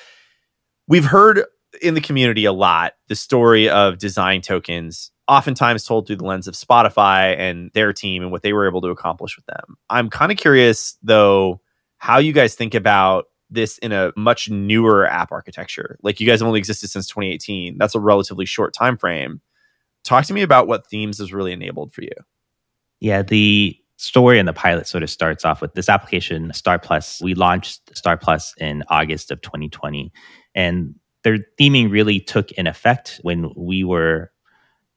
we've 0.87 1.05
heard 1.05 1.43
in 1.81 1.93
the 1.93 2.01
community 2.01 2.45
a 2.45 2.53
lot 2.53 2.93
the 3.07 3.15
story 3.15 3.69
of 3.69 3.97
design 3.97 4.41
tokens 4.41 5.11
oftentimes 5.27 5.83
told 5.83 6.07
through 6.07 6.15
the 6.15 6.25
lens 6.25 6.47
of 6.47 6.53
Spotify 6.53 7.37
and 7.37 7.69
their 7.73 7.91
team 7.91 8.23
and 8.23 8.31
what 8.31 8.43
they 8.43 8.53
were 8.53 8.67
able 8.67 8.81
to 8.81 8.89
accomplish 8.89 9.35
with 9.35 9.45
them. 9.45 9.77
I'm 9.89 10.09
kind 10.09 10.31
of 10.31 10.37
curious 10.37 10.97
though 11.03 11.61
how 11.97 12.19
you 12.19 12.31
guys 12.31 12.55
think 12.55 12.73
about 12.73 13.25
this 13.49 13.77
in 13.79 13.91
a 13.91 14.11
much 14.15 14.49
newer 14.49 15.07
app 15.07 15.31
architecture. 15.31 15.97
Like 16.03 16.19
you 16.19 16.27
guys 16.27 16.39
have 16.39 16.47
only 16.47 16.59
existed 16.59 16.89
since 16.89 17.07
2018. 17.07 17.77
That's 17.77 17.95
a 17.95 17.99
relatively 17.99 18.45
short 18.45 18.73
time 18.73 18.97
frame. 18.97 19.41
Talk 20.03 20.25
to 20.25 20.33
me 20.33 20.41
about 20.41 20.67
what 20.67 20.87
themes 20.87 21.19
has 21.19 21.33
really 21.33 21.51
enabled 21.51 21.93
for 21.93 22.01
you. 22.01 22.11
Yeah, 22.99 23.21
the 23.21 23.77
story 23.97 24.39
and 24.39 24.47
the 24.47 24.53
pilot 24.53 24.87
sort 24.87 25.03
of 25.03 25.09
starts 25.09 25.43
off 25.43 25.61
with 25.61 25.73
this 25.73 25.89
application 25.89 26.53
Star 26.53 26.79
Plus. 26.79 27.21
We 27.21 27.35
launched 27.35 27.95
Star 27.97 28.17
Plus 28.17 28.53
in 28.57 28.83
August 28.89 29.31
of 29.31 29.41
2020 29.41 30.11
and 30.55 30.95
their 31.27 31.39
theming 31.59 31.91
really 31.91 32.21
took 32.21 32.57
an 32.57 32.67
effect 32.67 33.19
when 33.21 33.51
we 33.57 33.83
were 33.83 34.31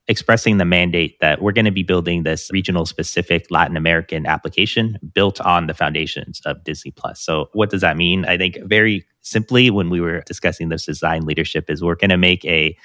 expressing 0.07 0.59
the 0.59 0.65
mandate 0.65 1.19
that 1.19 1.43
we're 1.43 1.51
going 1.51 1.65
to 1.65 1.73
be 1.73 1.83
building 1.83 2.23
this 2.23 2.53
regional 2.53 2.87
specific 2.87 3.49
Latin 3.51 3.77
American 3.77 4.27
application 4.27 4.97
built 5.13 5.41
on 5.41 5.67
the 5.67 5.75
foundations 5.75 6.41
of 6.45 6.63
Disney 6.63 6.93
Plus. 6.93 7.21
So 7.21 7.49
what 7.53 7.69
does 7.69 7.81
that 7.81 7.97
mean? 7.97 8.25
I 8.27 8.39
think 8.39 8.59
very 8.63 9.05
simply 9.23 9.71
when 9.71 9.91
we 9.91 10.01
were 10.01 10.21
discussing 10.21 10.69
this 10.69 10.87
design 10.87 11.23
leadership 11.23 11.69
is 11.69 11.83
we're 11.83 11.97
going 11.97 12.11
to 12.11 12.17
make 12.17 12.45
a 12.45 12.77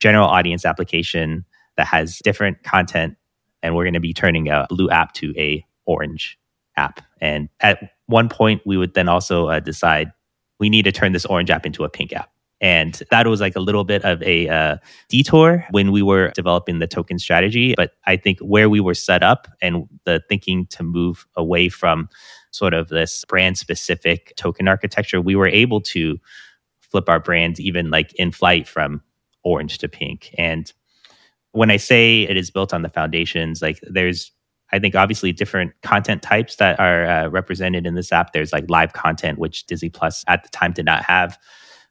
general 0.00 0.26
audience 0.26 0.64
application 0.64 1.44
that 1.76 1.86
has 1.86 2.18
different 2.24 2.64
content 2.64 3.16
and 3.62 3.76
we're 3.76 3.84
going 3.84 3.94
to 3.94 4.00
be 4.00 4.12
turning 4.12 4.48
a 4.48 4.66
blue 4.70 4.90
app 4.90 5.12
to 5.12 5.32
a 5.38 5.64
orange 5.86 6.36
app. 6.76 7.00
And 7.20 7.48
at 7.60 7.92
one 8.06 8.28
point, 8.28 8.60
we 8.66 8.76
would 8.76 8.94
then 8.94 9.08
also 9.08 9.46
uh, 9.46 9.60
decide 9.60 10.10
we 10.58 10.68
need 10.68 10.82
to 10.86 10.90
turn 10.90 11.12
this 11.12 11.26
orange 11.26 11.48
app 11.48 11.64
into 11.64 11.84
a 11.84 11.88
pink 11.88 12.12
app. 12.12 12.28
And 12.60 13.00
that 13.10 13.26
was 13.26 13.40
like 13.40 13.54
a 13.54 13.60
little 13.60 13.84
bit 13.84 14.04
of 14.04 14.22
a 14.22 14.48
uh, 14.48 14.76
detour 15.08 15.64
when 15.70 15.92
we 15.92 16.02
were 16.02 16.30
developing 16.30 16.80
the 16.80 16.88
token 16.88 17.18
strategy. 17.18 17.74
But 17.76 17.92
I 18.06 18.16
think 18.16 18.40
where 18.40 18.68
we 18.68 18.80
were 18.80 18.94
set 18.94 19.22
up 19.22 19.46
and 19.62 19.88
the 20.04 20.20
thinking 20.28 20.66
to 20.70 20.82
move 20.82 21.26
away 21.36 21.68
from 21.68 22.08
sort 22.50 22.74
of 22.74 22.88
this 22.88 23.24
brand 23.26 23.58
specific 23.58 24.32
token 24.36 24.66
architecture, 24.66 25.20
we 25.20 25.36
were 25.36 25.46
able 25.46 25.80
to 25.82 26.18
flip 26.80 27.08
our 27.08 27.20
brand 27.20 27.60
even 27.60 27.90
like 27.90 28.12
in 28.14 28.32
flight 28.32 28.66
from 28.66 29.02
orange 29.44 29.78
to 29.78 29.88
pink. 29.88 30.34
And 30.36 30.72
when 31.52 31.70
I 31.70 31.76
say 31.76 32.22
it 32.22 32.36
is 32.36 32.50
built 32.50 32.74
on 32.74 32.82
the 32.82 32.88
foundations, 32.88 33.62
like 33.62 33.78
there's 33.82 34.32
I 34.70 34.78
think 34.78 34.94
obviously 34.94 35.32
different 35.32 35.72
content 35.82 36.22
types 36.22 36.56
that 36.56 36.78
are 36.78 37.06
uh, 37.06 37.28
represented 37.28 37.86
in 37.86 37.94
this 37.94 38.12
app. 38.12 38.32
There's 38.32 38.52
like 38.52 38.68
live 38.68 38.92
content, 38.92 39.38
which 39.38 39.66
Disney 39.66 39.88
Plus 39.88 40.24
at 40.28 40.42
the 40.42 40.50
time 40.50 40.72
did 40.72 40.84
not 40.84 41.02
have. 41.04 41.38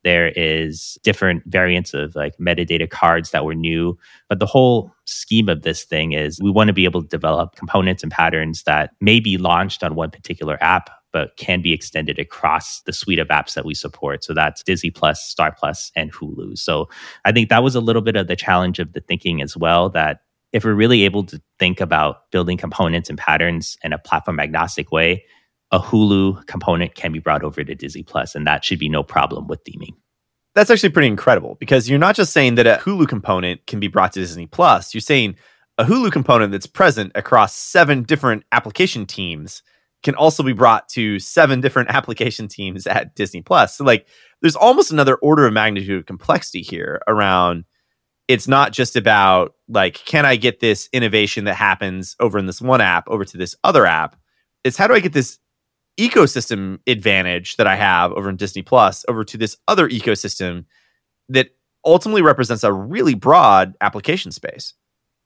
There 0.04 0.32
is 0.36 0.98
different 1.04 1.44
variants 1.48 1.94
of 1.94 2.16
like 2.16 2.38
metadata 2.38 2.90
cards 2.90 3.32
that 3.32 3.46
were 3.46 3.56
new. 3.56 3.98
But 4.30 4.40
the 4.40 4.46
whole 4.46 4.92
scheme 5.06 5.50
of 5.50 5.64
this 5.64 5.84
thing 5.84 6.14
is 6.14 6.40
we 6.42 6.52
want 6.52 6.68
to 6.68 6.74
be 6.74 6.86
able 6.86 7.02
to 7.02 7.08
develop 7.08 7.56
components 7.56 8.04
and 8.04 8.12
patterns 8.12 8.64
that 8.64 8.92
may 9.02 9.20
be 9.20 9.38
launched 9.38 9.84
on 9.84 9.96
one 9.96 10.12
particular 10.12 10.58
app, 10.62 10.90
but 11.12 11.36
can 11.38 11.62
be 11.62 11.74
extended 11.74 12.20
across 12.20 12.82
the 12.82 12.94
suite 12.94 13.20
of 13.20 13.28
apps 13.30 13.54
that 13.56 13.66
we 13.66 13.74
support. 13.74 14.24
So 14.24 14.34
that's 14.34 14.64
Disney 14.64 14.92
Plus, 14.92 15.24
Star 15.24 15.56
Plus, 15.58 15.92
and 15.96 16.14
Hulu. 16.14 16.58
So 16.58 16.90
I 17.26 17.32
think 17.32 17.50
that 17.50 17.64
was 17.64 17.76
a 17.76 17.82
little 17.82 18.02
bit 18.02 18.16
of 18.16 18.28
the 18.28 18.36
challenge 18.36 18.80
of 18.80 18.94
the 18.94 19.02
thinking 19.02 19.42
as 19.42 19.58
well 19.58 19.90
that 19.90 20.22
if 20.54 20.64
we're 20.64 20.74
really 20.74 21.04
able 21.04 21.24
to 21.26 21.42
think 21.60 21.82
about 21.82 22.32
building 22.32 22.58
components 22.58 23.10
and 23.10 23.18
patterns 23.18 23.78
in 23.84 23.94
a 23.94 23.98
platform 23.98 24.40
agnostic 24.40 24.92
way, 24.92 25.26
a 25.72 25.80
Hulu 25.80 26.46
component 26.48 26.96
can 26.96 27.12
be 27.12 27.20
brought 27.20 27.44
over 27.44 27.64
to 27.64 27.76
Disney 27.76 28.04
Plus, 28.04 28.36
and 28.36 28.48
that 28.48 28.64
should 28.64 28.80
be 28.80 28.90
no 28.90 29.04
problem 29.04 29.48
with 29.48 29.64
theming. 29.64 29.96
That's 30.56 30.70
actually 30.70 30.90
pretty 30.90 31.10
incredible 31.10 31.56
because 31.60 31.90
you're 31.90 32.00
not 32.00 32.16
just 32.16 32.34
saying 32.34 32.56
that 32.56 32.66
a 32.66 32.82
Hulu 32.82 33.08
component 33.08 33.66
can 33.68 33.80
be 33.80 33.88
brought 33.88 34.14
to 34.14 34.20
Disney 34.20 34.48
Plus, 34.48 34.94
you're 34.94 35.02
saying 35.02 35.36
a 35.78 35.86
Hulu 35.86 36.12
component 36.12 36.52
that's 36.52 36.66
present 36.66 37.12
across 37.16 37.54
seven 37.54 38.04
different 38.04 38.44
application 38.52 39.06
teams 39.06 39.62
can 40.04 40.16
also 40.16 40.44
be 40.44 40.54
brought 40.54 40.88
to 40.90 41.20
seven 41.20 41.62
different 41.62 41.90
application 41.94 42.48
teams 42.48 42.88
at 42.88 43.16
Disney 43.16 43.42
Plus. 43.42 43.76
So 43.76 43.84
like 43.84 44.08
there's 44.42 44.56
almost 44.56 44.92
another 44.92 45.16
order 45.16 45.46
of 45.46 45.54
magnitude 45.54 46.00
of 46.00 46.06
complexity 46.06 46.62
here 46.62 47.02
around 47.08 47.66
it's 48.28 48.48
not 48.48 48.74
just 48.74 48.96
about 48.96 49.54
like 49.70 49.96
can 50.06 50.26
I 50.26 50.36
get 50.36 50.60
this 50.60 50.90
innovation 50.92 51.46
that 51.46 51.56
happens 51.56 52.16
over 52.20 52.38
in 52.38 52.46
this 52.46 52.62
one 52.62 52.82
app 52.82 53.08
over 53.08 53.24
to 53.24 53.38
this 53.38 53.56
other 53.64 53.86
app. 53.86 54.18
It's 54.64 54.78
how 54.78 54.88
do 54.88 54.94
I 54.94 55.00
get 55.00 55.14
this 55.14 55.40
ecosystem 55.98 56.80
advantage 56.88 57.58
that 57.58 57.68
I 57.68 57.76
have 57.76 58.12
over 58.14 58.30
in 58.30 58.36
Disney 58.36 58.62
Plus 58.62 59.04
over 59.08 59.24
to 59.24 59.38
this 59.38 59.58
other 59.68 59.90
ecosystem 59.90 60.66
that 61.30 61.50
ultimately 61.86 62.22
represents 62.22 62.64
a 62.64 62.72
really 62.72 63.14
broad 63.14 63.76
application 63.82 64.32
space. 64.32 64.74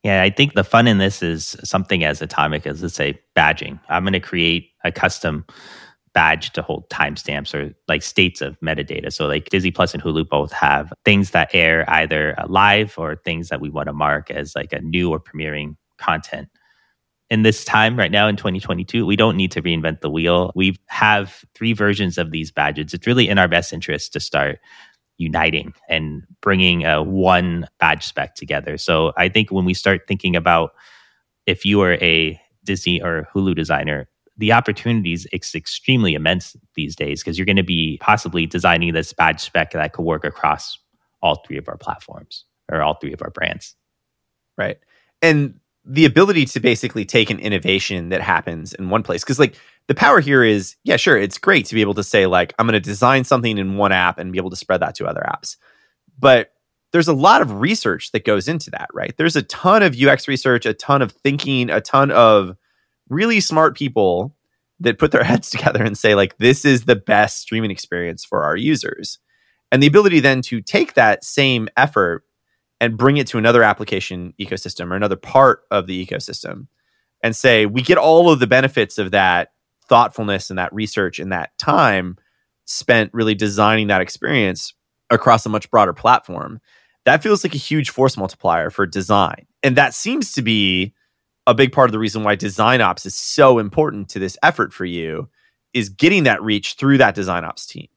Yeah, 0.04 0.24
I 0.24 0.30
think 0.32 0.54
the 0.54 0.64
fun 0.64 0.88
in 0.88 0.98
this 0.98 1.22
is 1.22 1.56
something 1.64 2.04
as 2.04 2.22
atomic 2.22 2.66
as 2.66 2.82
let's 2.82 2.96
say 2.96 3.20
badging. 3.36 3.80
I'm 3.90 4.04
going 4.04 4.14
to 4.14 4.20
create 4.20 4.70
a 4.84 4.92
custom 4.92 5.46
badge 6.14 6.52
to 6.54 6.62
hold 6.62 6.90
timestamps 6.90 7.54
or 7.54 7.74
like 7.88 8.02
states 8.02 8.42
of 8.42 8.60
metadata. 8.60 9.14
So 9.14 9.28
like 9.28 9.50
Disney 9.50 9.72
Plus 9.72 9.94
and 9.94 10.04
Hulu 10.04 10.28
both 10.28 10.52
have 10.52 10.92
things 11.06 11.32
that 11.32 11.50
air 11.54 11.90
either 11.90 12.36
live 12.48 12.96
or 12.98 13.16
things 13.16 13.50
that 13.50 13.62
we 13.62 13.70
want 13.70 13.88
to 13.88 13.94
mark 13.94 14.32
as 14.32 14.56
like 14.56 14.74
a 14.74 14.82
new 14.82 15.12
or 15.12 15.20
premiering 15.20 15.76
content. 15.98 16.50
In 17.32 17.44
this 17.44 17.64
time 17.64 17.98
right 17.98 18.12
now 18.12 18.28
in 18.28 18.36
2022, 18.36 19.06
we 19.06 19.16
don't 19.16 19.38
need 19.38 19.52
to 19.54 19.62
reinvent 19.62 20.02
the 20.02 20.10
wheel. 20.10 20.52
We 20.54 20.78
have 20.88 21.46
three 21.56 21.72
versions 21.72 22.18
of 22.18 22.32
these 22.32 22.52
badges. 22.52 22.94
It's 22.94 23.08
really 23.08 23.30
in 23.30 23.38
our 23.40 23.48
best 23.48 23.72
interest 23.72 24.12
to 24.12 24.20
start 24.20 24.60
uniting 25.18 25.74
and 25.88 26.24
bringing 26.42 26.86
a 26.86 27.02
one 27.02 27.68
badge 27.80 28.06
spec 28.06 28.36
together. 28.36 28.78
So 28.78 29.14
I 29.16 29.30
think 29.30 29.50
when 29.50 29.64
we 29.64 29.74
start 29.74 30.02
thinking 30.10 30.36
about 30.36 30.72
if 31.46 31.64
you 31.64 31.80
are 31.82 31.94
a 31.94 32.38
Disney 32.66 33.02
or 33.02 33.30
Hulu 33.34 33.56
designer, 33.56 34.10
the 34.36 34.52
opportunities 34.52 35.26
is 35.32 35.56
extremely 35.56 36.16
immense 36.16 36.58
these 36.76 36.98
days 36.98 37.24
because 37.24 37.38
you're 37.38 37.46
going 37.46 37.56
to 37.56 37.64
be 37.64 37.98
possibly 38.02 38.46
designing 38.46 38.94
this 38.94 39.14
badge 39.14 39.40
spec 39.40 39.72
that 39.72 39.94
could 39.94 40.04
work 40.04 40.26
across 40.26 40.78
all 41.22 41.42
three 41.48 41.58
of 41.58 41.70
our 41.70 41.78
platforms 41.78 42.44
or 42.70 42.82
all 42.82 42.96
three 42.96 43.14
of 43.14 43.22
our 43.22 43.30
brands. 43.30 43.74
Right. 44.58 44.80
And 45.22 45.62
the 45.84 46.06
ability 46.06 46.46
to 46.46 46.60
basically 46.60 47.06
take 47.06 47.30
an 47.30 47.40
innovation 47.40 48.10
that 48.10 48.22
happens 48.22 48.74
in 48.74 48.90
one 48.90 49.04
place. 49.04 49.24
Because 49.24 49.40
like 49.40 49.56
the 49.88 49.96
power 49.96 50.20
here 50.20 50.44
is 50.44 50.76
yeah 50.84 50.96
sure 50.96 51.18
it's 51.18 51.38
great 51.38 51.66
to 51.66 51.76
be 51.76 51.82
able 51.82 51.96
to 51.96 52.04
say 52.04 52.26
like 52.26 52.54
i'm 52.60 52.68
going 52.68 52.74
to 52.74 52.80
design 52.80 53.24
something 53.24 53.58
in 53.58 53.78
one 53.78 53.92
app 53.92 54.20
and 54.20 54.32
be 54.32 54.38
able 54.38 54.50
to 54.50 54.56
spread 54.56 54.82
that 54.82 54.96
to 54.96 55.06
other 55.06 55.26
apps. 55.28 55.58
But 56.20 56.54
there's 56.92 57.08
a 57.08 57.14
lot 57.14 57.42
of 57.42 57.62
research 57.62 58.12
that 58.12 58.26
goes 58.26 58.48
into 58.48 58.70
that 58.72 58.90
right? 58.94 59.14
There's 59.18 59.36
a 59.36 59.42
ton 59.44 59.84
of 59.84 60.00
ux 60.00 60.28
research 60.28 60.66
a 60.66 60.74
ton 60.74 61.02
of 61.02 61.12
thinking 61.12 61.70
a 61.70 61.82
ton 61.82 62.12
of 62.12 62.56
really 63.10 63.40
smart 63.40 63.76
people 63.76 64.36
that 64.80 65.00
put 65.00 65.12
their 65.12 65.24
heads 65.26 65.50
together 65.50 65.84
and 65.84 65.98
say 65.98 66.16
like 66.16 66.38
this 66.38 66.64
is 66.64 66.86
the 66.86 66.96
best 66.96 67.40
streaming 67.40 67.72
experience 67.72 68.24
for 68.24 68.44
our 68.44 68.56
users. 68.56 69.20
And 69.72 69.82
the 69.82 69.88
ability 69.88 70.20
then 70.20 70.42
to 70.44 70.62
take 70.62 70.96
that 70.96 71.24
same 71.24 71.70
effort 71.78 72.26
and 72.82 72.98
bring 72.98 73.16
it 73.16 73.28
to 73.28 73.38
another 73.38 73.64
application 73.64 74.34
ecosystem 74.42 74.92
or 74.92 74.96
another 74.96 75.16
part 75.16 75.64
of 75.72 75.88
the 75.88 76.06
ecosystem 76.06 76.68
and 77.24 77.34
say 77.36 77.66
we 77.66 77.82
get 77.82 77.98
all 77.98 78.30
of 78.30 78.40
the 78.40 78.48
benefits 78.48 78.98
of 78.98 79.12
that 79.12 79.54
thoughtfulness 79.88 80.50
and 80.50 80.60
that 80.60 80.74
research 80.74 81.20
and 81.20 81.32
that 81.32 81.58
time 81.58 82.18
spent 82.66 83.14
really 83.14 83.36
designing 83.36 83.88
that 83.88 84.02
experience 84.02 84.74
across 85.10 85.46
a 85.46 85.50
much 85.50 85.72
broader 85.72 85.94
platform 85.94 86.60
that 87.06 87.24
feels 87.24 87.44
like 87.44 87.56
a 87.56 87.58
huge 87.58 87.90
force 87.90 88.18
multiplier 88.18 88.70
for 88.70 88.86
design 88.86 89.46
and 89.64 89.78
that 89.78 89.94
seems 89.94 90.34
to 90.34 90.42
be 90.42 90.94
a 91.48 91.54
big 91.54 91.72
part 91.72 91.90
of 91.90 91.92
the 91.92 92.00
reason 92.00 92.24
why 92.24 92.36
design 92.36 92.82
ops 92.82 93.06
is 93.06 93.16
so 93.16 93.60
important 93.60 94.10
to 94.10 94.20
this 94.20 94.38
effort 94.44 94.74
for 94.74 94.86
you 94.86 95.30
is 95.74 95.90
getting 95.90 96.24
that 96.24 96.42
reach 96.42 96.74
through 96.74 96.98
that 96.98 97.16
design 97.16 97.44
ops 97.44 97.66
team. 97.66 97.88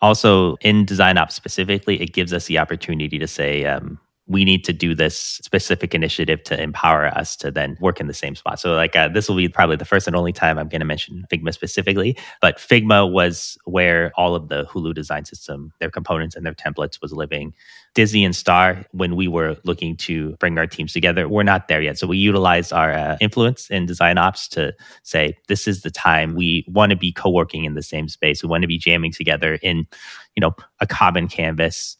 Also, 0.00 0.56
in 0.60 0.84
design 0.84 1.16
ops 1.16 1.34
specifically, 1.34 2.00
it 2.00 2.12
gives 2.12 2.32
us 2.32 2.46
the 2.46 2.58
opportunity 2.58 3.18
to 3.18 3.26
say, 3.26 3.64
um, 3.64 3.98
we 4.28 4.44
need 4.44 4.64
to 4.64 4.72
do 4.72 4.94
this 4.94 5.16
specific 5.18 5.94
initiative 5.94 6.42
to 6.44 6.60
empower 6.60 7.06
us 7.06 7.36
to 7.36 7.50
then 7.50 7.76
work 7.80 8.00
in 8.00 8.08
the 8.08 8.14
same 8.14 8.34
spot. 8.34 8.58
So, 8.58 8.74
like, 8.74 8.96
uh, 8.96 9.08
this 9.08 9.28
will 9.28 9.36
be 9.36 9.48
probably 9.48 9.76
the 9.76 9.84
first 9.84 10.08
and 10.08 10.16
only 10.16 10.32
time 10.32 10.58
I'm 10.58 10.68
going 10.68 10.80
to 10.80 10.86
mention 10.86 11.24
Figma 11.32 11.54
specifically. 11.54 12.16
But 12.40 12.58
Figma 12.58 13.10
was 13.10 13.56
where 13.64 14.12
all 14.16 14.34
of 14.34 14.48
the 14.48 14.64
Hulu 14.64 14.94
design 14.94 15.24
system, 15.24 15.72
their 15.78 15.90
components 15.90 16.34
and 16.34 16.44
their 16.44 16.54
templates 16.54 17.00
was 17.00 17.12
living. 17.12 17.54
Disney 17.94 18.24
and 18.24 18.34
Star, 18.34 18.84
when 18.90 19.14
we 19.14 19.28
were 19.28 19.56
looking 19.64 19.96
to 19.98 20.32
bring 20.36 20.58
our 20.58 20.66
teams 20.66 20.92
together, 20.92 21.28
we're 21.28 21.44
not 21.44 21.68
there 21.68 21.80
yet. 21.80 21.96
So, 21.96 22.08
we 22.08 22.18
utilized 22.18 22.72
our 22.72 22.92
uh, 22.92 23.16
influence 23.20 23.70
in 23.70 23.86
design 23.86 24.18
ops 24.18 24.48
to 24.48 24.74
say, 25.04 25.36
this 25.46 25.68
is 25.68 25.82
the 25.82 25.90
time 25.90 26.34
we 26.34 26.64
want 26.66 26.90
to 26.90 26.96
be 26.96 27.12
co 27.12 27.30
working 27.30 27.64
in 27.64 27.74
the 27.74 27.82
same 27.82 28.08
space. 28.08 28.42
We 28.42 28.48
want 28.48 28.62
to 28.62 28.68
be 28.68 28.78
jamming 28.78 29.12
together 29.12 29.60
in, 29.62 29.86
you 30.34 30.40
know, 30.40 30.56
a 30.80 30.86
common 30.86 31.28
canvas 31.28 31.96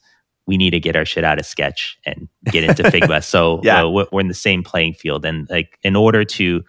we 0.47 0.57
need 0.57 0.71
to 0.71 0.81
get 0.81 0.97
our 0.97 1.05
shit 1.05 1.25
out 1.25 1.39
of 1.39 1.47
sketch 1.47 1.99
and 2.07 2.29
get 2.47 2.65
into 2.65 2.83
figma. 2.85 3.23
So 3.23 3.61
yeah. 3.65 3.85
Uh, 3.85 4.07
we're 4.13 4.21
in 4.21 4.29
the 4.29 4.35
same 4.35 4.63
playing 4.63 4.95
field. 4.95 5.25
And 5.25 5.49
like 5.51 5.79
in 5.83 5.97
order 5.97 6.25
to 6.25 6.63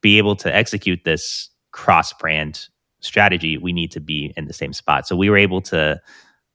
be 0.00 0.18
able 0.18 0.36
to 0.36 0.54
execute 0.54 1.04
this 1.04 1.48
cross 1.70 2.12
brand 2.12 2.68
strategy 3.00 3.58
we 3.58 3.72
need 3.72 3.90
to 3.90 4.00
be 4.00 4.32
in 4.36 4.46
the 4.46 4.52
same 4.52 4.72
spot. 4.72 5.06
So 5.06 5.16
we 5.16 5.28
were 5.28 5.36
able 5.36 5.60
to 5.62 6.00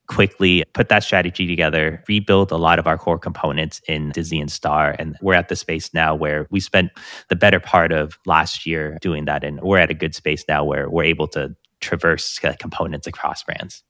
quickly 0.08 0.64
put 0.74 0.88
that 0.88 1.04
strategy 1.04 1.46
together 1.46 2.02
rebuild 2.08 2.50
a 2.52 2.56
lot 2.56 2.80
of 2.80 2.88
our 2.88 2.98
core 2.98 3.20
components 3.20 3.82
in 3.90 4.12
disney 4.12 4.40
and 4.40 4.50
star. 4.50 4.96
And 4.98 5.18
we're 5.22 5.34
at 5.34 5.50
the 5.50 5.56
space 5.56 5.94
now 5.94 6.16
where 6.16 6.48
we 6.50 6.62
spent 6.62 6.92
the 7.28 7.36
better 7.36 7.60
part 7.60 7.92
of 7.92 8.18
last 8.26 8.66
year 8.66 8.98
doing 9.02 9.26
that. 9.26 9.44
And 9.44 9.60
we're 9.62 9.80
at 9.80 9.92
a 9.92 9.94
good 9.94 10.16
space 10.16 10.46
now 10.48 10.64
where 10.64 10.90
we're 10.90 11.04
able 11.04 11.28
to 11.30 11.54
traverse 11.82 12.40
components 12.60 13.08
across 13.08 13.44
brands 13.44 13.84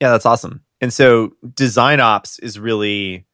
yeah 0.00 0.10
that's 0.10 0.26
awesome 0.26 0.62
and 0.80 0.92
so 0.92 1.32
design 1.54 2.00
ops 2.00 2.38
is 2.38 2.58
really 2.58 3.26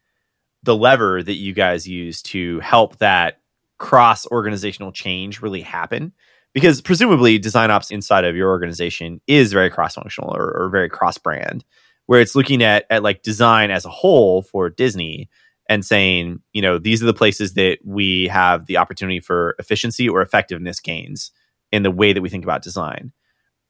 the 0.63 0.77
lever 0.77 1.23
that 1.23 1.35
you 1.35 1.53
guys 1.53 1.87
use 1.87 2.23
to 2.23 2.59
help 2.61 2.99
that 2.99 3.41
cross 3.79 4.27
organizational 4.27 4.93
change 4.93 5.43
really 5.43 5.61
happen. 5.61 6.13
Because 6.55 6.81
presumably 6.81 7.39
design 7.39 7.71
ops 7.71 7.91
inside 7.91 8.25
of 8.25 8.37
your 8.37 8.49
organization 8.49 9.21
is 9.27 9.53
very 9.53 9.71
cross 9.71 9.97
functional 9.97 10.35
or, 10.35 10.57
or, 10.57 10.69
very 10.71 10.89
cross 10.89 11.19
brand, 11.19 11.65
where 12.07 12.21
it's 12.21 12.37
looking 12.37 12.63
at, 12.63 12.87
at 12.91 13.03
like 13.03 13.23
design 13.23 13.73
as 13.73 13.85
a 13.85 13.91
whole 13.91 14.43
for 14.43 14.71
Disney 14.71 15.29
and 15.69 15.85
saying, 15.85 16.41
you 16.53 16.63
know, 16.63 16.79
these 16.79 17.03
are 17.03 17.07
the 17.07 17.13
places 17.13 17.55
that 17.55 17.79
we 17.85 18.29
have 18.29 18.67
the 18.67 18.77
opportunity 18.77 19.19
for 19.19 19.57
efficiency 19.59 20.09
or 20.09 20.23
effectiveness 20.23 20.79
gains 20.79 21.33
in 21.73 21.83
the 21.83 21.91
way 21.91 22.13
that 22.13 22.23
we 22.23 22.29
think 22.29 22.45
about 22.45 22.63
design 22.63 23.13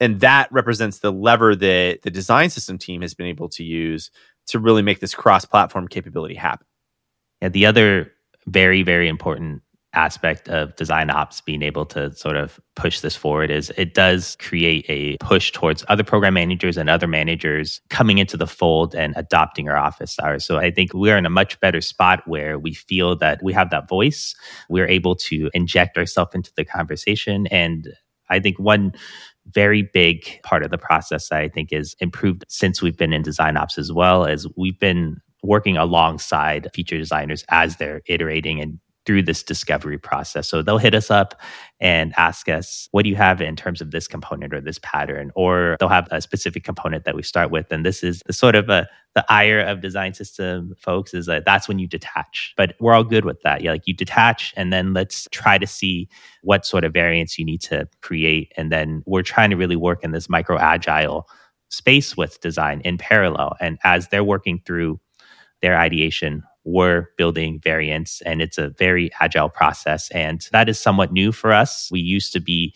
and 0.01 0.21
that 0.21 0.51
represents 0.53 0.99
the 0.99 1.13
lever 1.13 1.55
that 1.55 2.03
the 2.03 2.11
design 2.11 2.51
system 2.51 2.79
team 2.79 3.03
has 3.03 3.15
been 3.15 3.27
able 3.27 3.49
to 3.51 3.65
use 3.65 4.11
to 4.47 4.59
really 4.59 4.83
make 4.83 5.01
this 5.01 5.15
cross-platform 5.15 5.89
capability 5.89 6.35
happen. 6.35 6.67
Yeah, 7.41 7.49
the 7.49 7.67
other 7.67 8.13
very 8.47 8.83
very 8.83 9.09
important 9.09 9.63
aspect 9.95 10.49
of 10.49 10.75
design 10.77 11.11
ops 11.11 11.41
being 11.41 11.63
able 11.63 11.87
to 11.87 12.15
sort 12.15 12.37
of 12.37 12.61
push 12.77 13.01
this 13.01 13.17
forward 13.17 13.51
is 13.51 13.73
it 13.77 13.95
does 13.95 14.37
create 14.41 14.85
a 14.89 15.17
push 15.19 15.53
towards 15.53 15.85
other 15.89 16.03
program 16.03 16.35
managers 16.35 16.77
and 16.77 16.91
other 16.91 17.07
managers 17.07 17.81
coming 17.91 18.19
into 18.19 18.37
the 18.37 18.47
fold 18.47 18.95
and 18.95 19.15
adopting 19.17 19.69
our 19.69 19.77
office 19.77 20.19
hours. 20.19 20.45
So 20.45 20.59
I 20.59 20.71
think 20.71 20.93
we're 20.93 21.17
in 21.17 21.27
a 21.27 21.31
much 21.31 21.59
better 21.61 21.81
spot 21.81 22.23
where 22.27 22.59
we 22.59 22.75
feel 22.75 23.17
that 23.17 23.43
we 23.43 23.53
have 23.53 23.71
that 23.71 23.89
voice. 23.89 24.35
We're 24.69 24.89
able 24.89 25.15
to 25.17 25.51
inject 25.55 25.97
ourselves 25.97 26.35
into 26.35 26.53
the 26.57 26.65
conversation. 26.65 27.47
And 27.49 27.89
I 28.31 28.41
think 28.41 28.59
one 28.59 28.95
very 29.53 29.83
big 29.83 30.41
part 30.43 30.63
of 30.63 30.71
the 30.71 30.79
process 30.79 31.29
that 31.29 31.41
I 31.41 31.49
think 31.49 31.73
is 31.73 31.95
improved 32.01 32.45
since 32.49 32.81
we've 32.81 32.97
been 32.97 33.13
in 33.13 33.23
design 33.23 33.57
ops 33.57 33.79
as 33.79 33.93
well 33.93 34.27
as 34.27 34.47
we've 34.57 34.79
been 34.79 35.21
working 35.43 35.77
alongside 35.77 36.69
feature 36.75 36.97
designers 36.97 37.45
as 37.51 37.77
they're 37.77 38.01
iterating 38.07 38.61
and 38.61 38.79
through 39.07 39.23
this 39.23 39.43
discovery 39.43 39.99
process. 39.99 40.49
So 40.49 40.63
they'll 40.63 40.79
hit 40.79 40.95
us 40.95 41.11
up 41.11 41.41
and 41.81 42.15
ask 42.17 42.49
us, 42.49 42.89
what 42.93 43.03
do 43.03 43.11
you 43.11 43.17
have 43.17 43.41
in 43.41 43.57
terms 43.57 43.81
of 43.81 43.91
this 43.91 44.09
component 44.09 44.55
or 44.55 44.61
this 44.61 44.79
pattern? 44.83 45.31
Or 45.35 45.77
they'll 45.79 45.89
have 45.89 46.09
a 46.11 46.21
specific 46.21 46.65
component 46.65 47.05
that 47.05 47.15
we 47.15 47.23
start 47.23 47.51
with. 47.51 47.71
And 47.71 47.85
this 47.85 48.03
is 48.03 48.23
the 48.27 48.33
sort 48.33 48.55
of 48.55 48.69
a, 48.71 48.89
the 49.15 49.25
ire 49.29 49.61
of 49.61 49.81
design 49.81 50.15
system 50.15 50.75
folks 50.79 51.13
is 51.13 51.27
that 51.27 51.45
that's 51.45 51.69
when 51.69 51.79
you 51.79 51.87
detach. 51.87 52.55
But 52.57 52.75
we're 52.81 52.95
all 52.95 53.05
good 53.05 53.25
with 53.25 53.41
that. 53.43 53.61
Yeah, 53.61 53.73
like 53.73 53.87
you 53.87 53.95
detach 53.95 54.55
and 54.57 54.73
then 54.73 54.95
let's 54.95 55.29
try 55.31 55.59
to 55.59 55.67
see 55.67 56.09
what 56.43 56.65
sort 56.65 56.85
of 56.85 56.93
variants 56.93 57.39
you 57.39 57.45
need 57.45 57.61
to 57.63 57.87
create. 58.01 58.53
And 58.57 58.73
then 58.73 59.03
we're 59.07 59.23
trying 59.23 59.51
to 59.51 59.57
really 59.57 59.77
work 59.77 60.03
in 60.03 60.13
this 60.13 60.29
micro 60.29 60.59
agile 60.59 61.29
space 61.69 62.17
with 62.17 62.41
design 62.41 62.81
in 62.85 62.97
parallel. 62.97 63.57
And 63.61 63.79
as 63.85 64.09
they're 64.09 64.25
working 64.25 64.63
through 64.65 65.01
their 65.61 65.77
ideation, 65.77 66.43
we're 66.65 67.09
building 67.17 67.61
variants 67.63 68.21
and 68.23 68.41
it's 68.41 68.59
a 68.59 68.71
very 68.71 69.11
agile 69.21 69.49
process. 69.49 70.11
And 70.11 70.47
that 70.53 70.69
is 70.69 70.79
somewhat 70.79 71.13
new 71.13 71.33
for 71.33 71.53
us. 71.53 71.91
We 71.91 72.01
used 72.01 72.33
to 72.33 72.41
be 72.41 72.75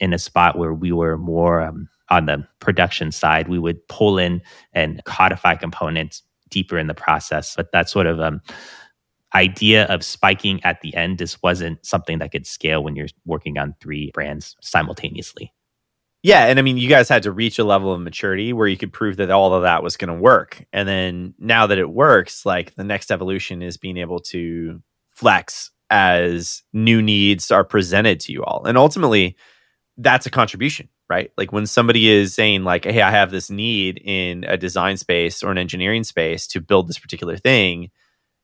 in 0.00 0.12
a 0.12 0.18
spot 0.18 0.58
where 0.58 0.72
we 0.72 0.92
were 0.92 1.18
more 1.18 1.60
um, 1.60 1.88
on 2.10 2.26
the 2.26 2.46
production 2.60 3.12
side. 3.12 3.48
We 3.48 3.58
would 3.58 3.86
pull 3.88 4.18
in 4.18 4.40
and 4.72 5.02
codify 5.04 5.56
components 5.56 6.22
deeper 6.48 6.78
in 6.78 6.86
the 6.86 6.94
process. 6.94 7.54
But 7.54 7.72
that 7.72 7.90
sort 7.90 8.06
of 8.06 8.20
um, 8.20 8.40
idea 9.34 9.84
of 9.86 10.02
spiking 10.02 10.62
at 10.64 10.80
the 10.80 10.94
end 10.94 11.18
just 11.18 11.42
wasn't 11.42 11.84
something 11.84 12.18
that 12.18 12.32
could 12.32 12.46
scale 12.46 12.82
when 12.82 12.96
you're 12.96 13.08
working 13.26 13.58
on 13.58 13.74
three 13.80 14.10
brands 14.14 14.56
simultaneously. 14.60 15.52
Yeah, 16.22 16.46
and 16.46 16.58
I 16.58 16.62
mean, 16.62 16.78
you 16.78 16.88
guys 16.88 17.08
had 17.08 17.22
to 17.24 17.32
reach 17.32 17.58
a 17.58 17.64
level 17.64 17.92
of 17.92 18.00
maturity 18.00 18.52
where 18.52 18.66
you 18.66 18.76
could 18.76 18.92
prove 18.92 19.16
that 19.18 19.30
all 19.30 19.54
of 19.54 19.62
that 19.62 19.82
was 19.84 19.96
going 19.96 20.08
to 20.14 20.20
work. 20.20 20.64
And 20.72 20.88
then 20.88 21.34
now 21.38 21.68
that 21.68 21.78
it 21.78 21.88
works, 21.88 22.44
like 22.44 22.74
the 22.74 22.84
next 22.84 23.12
evolution 23.12 23.62
is 23.62 23.76
being 23.76 23.96
able 23.96 24.18
to 24.20 24.82
flex 25.14 25.70
as 25.90 26.62
new 26.72 27.00
needs 27.00 27.50
are 27.50 27.64
presented 27.64 28.20
to 28.20 28.32
you 28.32 28.42
all. 28.44 28.64
And 28.66 28.76
ultimately, 28.76 29.36
that's 29.96 30.26
a 30.26 30.30
contribution, 30.30 30.88
right? 31.08 31.30
Like 31.38 31.52
when 31.52 31.66
somebody 31.66 32.08
is 32.08 32.34
saying 32.34 32.64
like, 32.64 32.84
"Hey, 32.84 33.02
I 33.02 33.10
have 33.10 33.30
this 33.30 33.50
need 33.50 34.00
in 34.04 34.44
a 34.44 34.56
design 34.56 34.96
space 34.96 35.42
or 35.42 35.52
an 35.52 35.58
engineering 35.58 36.04
space 36.04 36.46
to 36.48 36.60
build 36.60 36.88
this 36.88 36.98
particular 36.98 37.36
thing." 37.36 37.90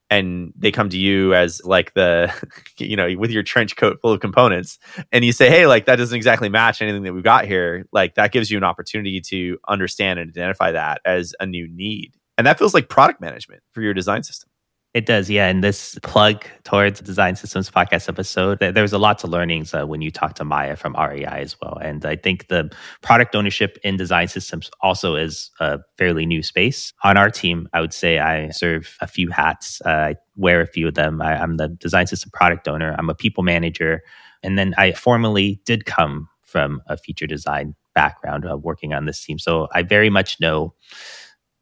And 0.09 0.53
they 0.55 0.71
come 0.71 0.89
to 0.89 0.97
you 0.97 1.33
as 1.33 1.61
like 1.63 1.93
the 1.93 2.31
you 2.77 2.95
know 2.95 3.13
with 3.17 3.31
your 3.31 3.43
trench 3.43 3.75
coat 3.75 3.99
full 4.01 4.11
of 4.11 4.19
components 4.19 4.77
and 5.11 5.25
you 5.25 5.31
say 5.31 5.49
hey 5.49 5.65
like 5.67 5.85
that 5.85 5.95
doesn't 5.95 6.15
exactly 6.15 6.49
match 6.49 6.81
anything 6.81 7.03
that 7.03 7.13
we've 7.13 7.23
got 7.23 7.45
here 7.45 7.87
like 7.91 8.15
that 8.15 8.31
gives 8.31 8.51
you 8.51 8.57
an 8.57 8.63
opportunity 8.63 9.21
to 9.21 9.57
understand 9.67 10.19
and 10.19 10.29
identify 10.29 10.71
that 10.71 11.01
as 11.05 11.33
a 11.39 11.45
new 11.45 11.67
need. 11.67 12.13
And 12.37 12.45
that 12.45 12.57
feels 12.57 12.73
like 12.73 12.89
product 12.89 13.21
management 13.21 13.63
for 13.71 13.81
your 13.81 13.93
design 13.93 14.23
system 14.23 14.49
it 14.95 15.05
does, 15.05 15.29
yeah. 15.29 15.49
And 15.49 15.61
this 15.61 15.99
plug 16.03 16.45
towards 16.63 17.01
Design 17.01 17.35
Systems 17.35 17.69
podcast 17.69 18.07
episode, 18.07 18.59
there 18.59 18.81
was 18.81 18.93
a 18.93 18.97
lot 18.97 19.21
of 19.25 19.29
learnings 19.29 19.73
uh, 19.73 19.85
when 19.85 20.01
you 20.01 20.09
talk 20.09 20.35
to 20.35 20.45
Maya 20.45 20.77
from 20.77 20.95
REI 20.95 21.25
as 21.25 21.57
well. 21.61 21.77
And 21.81 22.05
I 22.05 22.15
think 22.15 22.47
the 22.47 22.73
product 23.01 23.35
ownership 23.35 23.77
in 23.83 23.97
design 23.97 24.29
systems 24.29 24.71
also 24.79 25.15
is 25.17 25.51
a 25.59 25.79
fairly 25.97 26.25
new 26.25 26.41
space. 26.41 26.93
On 27.03 27.17
our 27.17 27.29
team, 27.29 27.67
I 27.73 27.81
would 27.81 27.91
say 27.91 28.19
I 28.19 28.51
serve 28.51 28.95
a 29.01 29.07
few 29.07 29.29
hats. 29.29 29.81
Uh, 29.85 29.89
I 29.89 30.15
wear 30.37 30.61
a 30.61 30.67
few 30.67 30.87
of 30.87 30.93
them. 30.93 31.21
I, 31.21 31.41
I'm 31.41 31.55
the 31.55 31.67
design 31.67 32.07
system 32.07 32.31
product 32.31 32.69
owner. 32.69 32.95
I'm 32.97 33.09
a 33.09 33.15
people 33.15 33.43
manager. 33.43 34.01
And 34.43 34.57
then 34.57 34.73
I 34.77 34.93
formally 34.93 35.59
did 35.65 35.85
come 35.85 36.29
from 36.43 36.81
a 36.87 36.95
feature 36.95 37.27
design 37.27 37.75
background 37.95 38.45
working 38.63 38.93
on 38.93 39.07
this 39.07 39.21
team. 39.21 39.39
So 39.39 39.67
I 39.73 39.81
very 39.81 40.09
much 40.09 40.39
know 40.39 40.73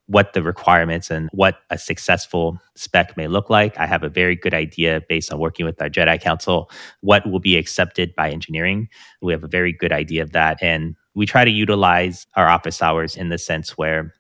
what 0.08 0.34
the 0.34 0.44
requirements 0.44 1.10
and 1.10 1.30
what 1.32 1.60
a 1.70 1.78
successful 1.78 2.58
spec 2.76 3.16
may 3.16 3.28
look 3.28 3.50
like. 3.50 3.78
I 3.78 3.86
have 3.86 4.04
a 4.04 4.10
very 4.10 4.36
good 4.36 4.54
idea 4.54 5.02
based 5.08 5.32
on 5.32 5.40
working 5.40 5.66
with 5.66 5.82
our 5.82 5.90
JEDI 5.90 6.22
Council, 6.22 6.70
what 7.02 7.26
will 7.30 7.40
be 7.40 7.58
accepted 7.58 8.14
by 8.16 8.30
engineering. 8.30 8.90
We 9.22 9.32
have 9.32 9.44
a 9.44 9.48
very 9.48 9.72
good 9.72 9.94
idea 9.94 10.22
of 10.22 10.32
that. 10.34 10.62
And 10.62 10.96
we 11.16 11.26
try 11.26 11.46
to 11.46 11.52
utilize 11.52 12.28
our 12.36 12.48
office 12.48 12.82
hours 12.82 13.16
in 13.16 13.30
the 13.30 13.38
sense 13.38 13.78
where 13.78 14.14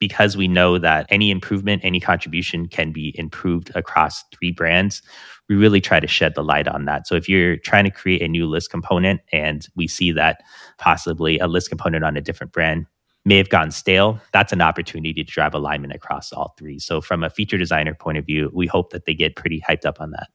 because 0.00 0.36
we 0.36 0.46
know 0.46 0.78
that 0.78 1.06
any 1.08 1.30
improvement, 1.30 1.84
any 1.84 2.00
contribution 2.00 2.66
can 2.68 2.92
be 2.92 3.14
improved 3.18 3.70
across 3.74 4.22
three 4.32 4.52
brands, 4.52 5.02
we 5.48 5.56
really 5.56 5.80
try 5.80 5.98
to 5.98 6.06
shed 6.06 6.34
the 6.34 6.44
light 6.44 6.68
on 6.68 6.84
that. 6.84 7.06
So 7.06 7.14
if 7.14 7.28
you're 7.28 7.56
trying 7.56 7.84
to 7.84 7.90
create 7.90 8.22
a 8.22 8.28
new 8.28 8.46
list 8.46 8.70
component 8.70 9.20
and 9.32 9.66
we 9.74 9.88
see 9.88 10.12
that 10.12 10.42
possibly 10.78 11.38
a 11.38 11.46
list 11.46 11.68
component 11.68 12.04
on 12.04 12.16
a 12.16 12.20
different 12.20 12.52
brand 12.52 12.86
may 13.28 13.36
have 13.36 13.50
gone 13.50 13.70
stale, 13.70 14.20
that's 14.32 14.52
an 14.52 14.60
opportunity 14.60 15.12
to 15.22 15.30
drive 15.30 15.54
alignment 15.54 15.92
across 15.92 16.32
all 16.32 16.54
three. 16.58 16.78
So, 16.78 17.00
from 17.00 17.22
a 17.22 17.30
feature 17.30 17.58
designer 17.58 17.94
point 17.94 18.18
of 18.18 18.26
view, 18.26 18.50
we 18.52 18.66
hope 18.66 18.90
that 18.90 19.04
they 19.04 19.14
get 19.14 19.36
pretty 19.36 19.60
hyped 19.60 19.84
up 19.84 20.00
on 20.00 20.10
that. 20.12 20.28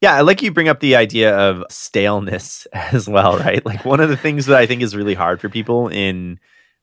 Yeah, 0.00 0.16
I 0.16 0.20
like 0.20 0.42
you 0.42 0.52
bring 0.52 0.68
up 0.68 0.80
the 0.80 0.96
idea 0.96 1.34
of 1.34 1.64
staleness 1.70 2.66
as 2.72 3.08
well, 3.08 3.38
right? 3.38 3.64
Like 3.64 3.84
one 3.84 4.00
of 4.00 4.10
the 4.10 4.16
things 4.16 4.46
that 4.46 4.58
I 4.58 4.66
think 4.66 4.82
is 4.82 4.94
really 4.94 5.14
hard 5.14 5.40
for 5.40 5.48
people 5.48 5.88
in 5.88 6.38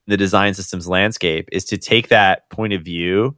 the 0.08 0.18
design 0.18 0.54
systems 0.56 0.88
landscape 0.88 1.48
is 1.52 1.66
to 1.66 1.78
take 1.78 2.08
that 2.08 2.50
point 2.50 2.74
of 2.74 2.82
view 2.82 3.38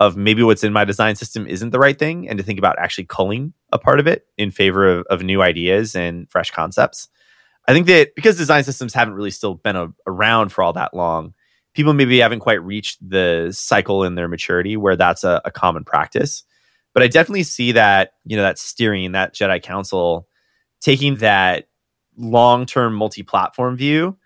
of 0.00 0.16
maybe 0.16 0.42
what's 0.42 0.64
in 0.64 0.72
my 0.72 0.84
design 0.84 1.14
system 1.14 1.46
isn't 1.46 1.70
the 1.70 1.78
right 1.78 1.98
thing 1.98 2.28
and 2.28 2.38
to 2.38 2.44
think 2.44 2.58
about 2.58 2.78
actually 2.78 3.04
culling 3.04 3.52
a 3.70 3.78
part 3.78 4.00
of 4.00 4.06
it 4.06 4.26
in 4.38 4.50
favor 4.50 4.88
of, 4.88 5.06
of 5.10 5.22
new 5.22 5.42
ideas 5.42 5.94
and 5.94 6.28
fresh 6.30 6.50
concepts. 6.50 7.08
I 7.68 7.72
think 7.72 7.86
that 7.86 8.14
because 8.14 8.36
design 8.36 8.64
systems 8.64 8.94
haven't 8.94 9.14
really 9.14 9.30
still 9.30 9.54
been 9.54 9.76
a, 9.76 9.88
around 10.06 10.50
for 10.50 10.62
all 10.62 10.72
that 10.72 10.94
long, 10.94 11.34
people 11.74 11.92
maybe 11.92 12.18
haven't 12.18 12.40
quite 12.40 12.62
reached 12.62 12.98
the 13.06 13.50
cycle 13.52 14.04
in 14.04 14.14
their 14.14 14.28
maturity 14.28 14.76
where 14.76 14.96
that's 14.96 15.24
a, 15.24 15.40
a 15.44 15.50
common 15.50 15.84
practice. 15.84 16.44
But 16.92 17.02
I 17.02 17.08
definitely 17.08 17.44
see 17.44 17.72
that, 17.72 18.14
you 18.24 18.36
know, 18.36 18.42
that 18.42 18.58
steering, 18.58 19.12
that 19.12 19.34
JEDI 19.34 19.62
Council 19.62 20.26
taking 20.80 21.16
that 21.16 21.68
long 22.16 22.66
term 22.66 22.94
multi 22.94 23.22
platform 23.22 23.76
view 23.76 24.16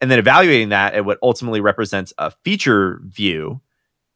and 0.00 0.10
then 0.10 0.18
evaluating 0.18 0.70
that 0.70 0.94
at 0.94 1.04
what 1.04 1.18
ultimately 1.22 1.60
represents 1.60 2.12
a 2.18 2.30
feature 2.44 3.00
view 3.04 3.60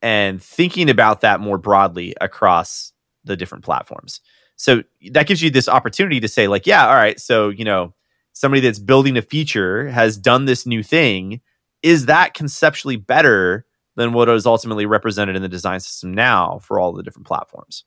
and 0.03 0.43
thinking 0.43 0.91
about 0.91 1.23
that 1.23 1.41
more 1.41 1.59
broadly 1.59 2.15
across 2.21 2.93
the 3.25 3.37
different 3.37 3.65
platforms. 3.65 4.21
So 4.57 4.83
that 5.13 5.27
gives 5.27 5.43
you 5.43 5.51
this 5.51 5.69
opportunity 5.69 6.21
to 6.21 6.29
say, 6.29 6.49
like, 6.49 6.67
yeah, 6.67 6.87
all 6.87 6.95
right, 6.95 7.19
so, 7.21 7.51
you 7.51 7.65
know, 7.65 7.95
somebody 8.37 8.61
that's 8.61 8.79
building 8.79 9.17
a 9.17 9.23
feature 9.23 9.89
has 9.89 10.19
done 10.19 10.45
this 10.45 10.67
new 10.67 10.83
thing 10.83 11.41
is 11.83 12.05
that 12.05 12.35
conceptually 12.35 12.97
better 12.97 13.65
than 13.97 14.13
what 14.13 14.29
is 14.29 14.45
ultimately 14.45 14.85
represented 14.85 15.37
in 15.37 15.41
the 15.41 15.49
design 15.49 15.81
system 15.81 16.13
now 16.13 16.59
for 16.59 16.79
all 16.79 16.93
the 16.93 17.03
different 17.03 17.27
platforms? 17.27 17.85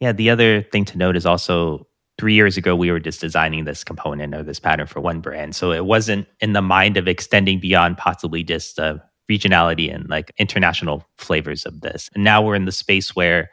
Yeah 0.00 0.10
the 0.10 0.28
other 0.28 0.62
thing 0.62 0.84
to 0.86 0.98
note 0.98 1.16
is 1.16 1.24
also 1.24 1.86
three 2.18 2.34
years 2.34 2.56
ago 2.56 2.74
we 2.74 2.90
were 2.90 2.98
just 2.98 3.20
designing 3.20 3.64
this 3.64 3.84
component 3.84 4.34
or 4.34 4.42
this 4.42 4.58
pattern 4.58 4.88
for 4.88 5.00
one 5.00 5.20
brand. 5.20 5.54
So 5.54 5.70
it 5.70 5.86
wasn't 5.86 6.26
in 6.40 6.52
the 6.52 6.62
mind 6.62 6.96
of 6.96 7.06
extending 7.06 7.60
beyond 7.60 7.96
possibly 7.96 8.42
just 8.42 8.80
uh, 8.80 8.98
regionality 9.30 9.94
and 9.94 10.08
like 10.08 10.32
international 10.36 11.06
flavors 11.16 11.64
of 11.64 11.80
this. 11.80 12.10
And 12.14 12.24
now 12.24 12.42
we're 12.42 12.56
in 12.56 12.64
the 12.64 12.72
space 12.72 13.14
where 13.14 13.50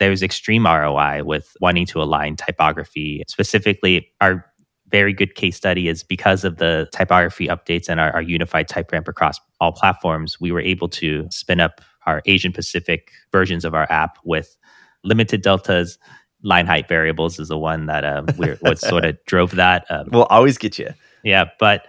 there's 0.00 0.22
extreme 0.22 0.66
ROI 0.66 1.22
with 1.22 1.56
wanting 1.60 1.86
to 1.86 2.02
align 2.02 2.34
typography. 2.34 3.22
Specifically, 3.28 4.08
our 4.20 4.44
very 4.92 5.12
good 5.12 5.34
case 5.34 5.56
study 5.56 5.88
is 5.88 6.04
because 6.04 6.44
of 6.44 6.58
the 6.58 6.86
typography 6.92 7.48
updates 7.48 7.88
and 7.88 7.98
our, 7.98 8.12
our 8.12 8.22
unified 8.22 8.68
type 8.68 8.92
ramp 8.92 9.08
across 9.08 9.40
all 9.60 9.72
platforms, 9.72 10.40
we 10.40 10.52
were 10.52 10.60
able 10.60 10.88
to 10.90 11.26
spin 11.30 11.58
up 11.58 11.80
our 12.06 12.22
Asian 12.26 12.52
Pacific 12.52 13.10
versions 13.32 13.64
of 13.64 13.74
our 13.74 13.90
app 13.90 14.18
with 14.24 14.56
limited 15.02 15.42
deltas. 15.42 15.98
Line 16.42 16.66
height 16.66 16.88
variables 16.88 17.38
is 17.38 17.48
the 17.48 17.58
one 17.58 17.86
that 17.86 18.04
uh, 18.04 18.24
we're, 18.36 18.56
what 18.56 18.78
sort 18.78 19.04
of 19.04 19.16
drove 19.26 19.52
that. 19.52 19.86
Um, 19.90 20.08
we'll 20.12 20.24
always 20.24 20.58
get 20.58 20.78
you. 20.78 20.90
Yeah, 21.24 21.46
but 21.58 21.86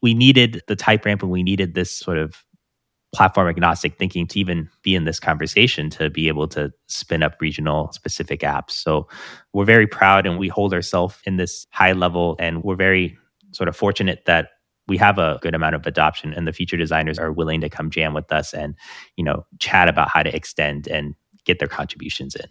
we 0.00 0.14
needed 0.14 0.62
the 0.68 0.76
type 0.76 1.04
ramp 1.04 1.22
and 1.22 1.30
we 1.30 1.42
needed 1.42 1.74
this 1.74 1.90
sort 1.90 2.18
of 2.18 2.44
platform 3.16 3.48
agnostic 3.48 3.96
thinking 3.96 4.26
to 4.26 4.38
even 4.38 4.68
be 4.82 4.94
in 4.94 5.04
this 5.04 5.18
conversation 5.18 5.88
to 5.88 6.10
be 6.10 6.28
able 6.28 6.46
to 6.46 6.70
spin 6.86 7.22
up 7.22 7.40
regional 7.40 7.90
specific 7.92 8.40
apps. 8.40 8.72
So 8.72 9.08
we're 9.54 9.64
very 9.64 9.86
proud 9.86 10.26
and 10.26 10.38
we 10.38 10.48
hold 10.48 10.74
ourselves 10.74 11.16
in 11.24 11.38
this 11.38 11.66
high 11.70 11.92
level 11.92 12.36
and 12.38 12.62
we're 12.62 12.76
very 12.76 13.16
sort 13.52 13.68
of 13.68 13.76
fortunate 13.76 14.26
that 14.26 14.50
we 14.86 14.98
have 14.98 15.18
a 15.18 15.38
good 15.40 15.54
amount 15.54 15.74
of 15.74 15.86
adoption 15.86 16.34
and 16.34 16.46
the 16.46 16.52
feature 16.52 16.76
designers 16.76 17.18
are 17.18 17.32
willing 17.32 17.62
to 17.62 17.70
come 17.70 17.88
jam 17.88 18.12
with 18.12 18.30
us 18.30 18.52
and 18.52 18.74
you 19.16 19.24
know 19.24 19.46
chat 19.58 19.88
about 19.88 20.10
how 20.10 20.22
to 20.22 20.36
extend 20.36 20.86
and 20.86 21.14
get 21.46 21.58
their 21.58 21.68
contributions 21.68 22.34
in. 22.34 22.46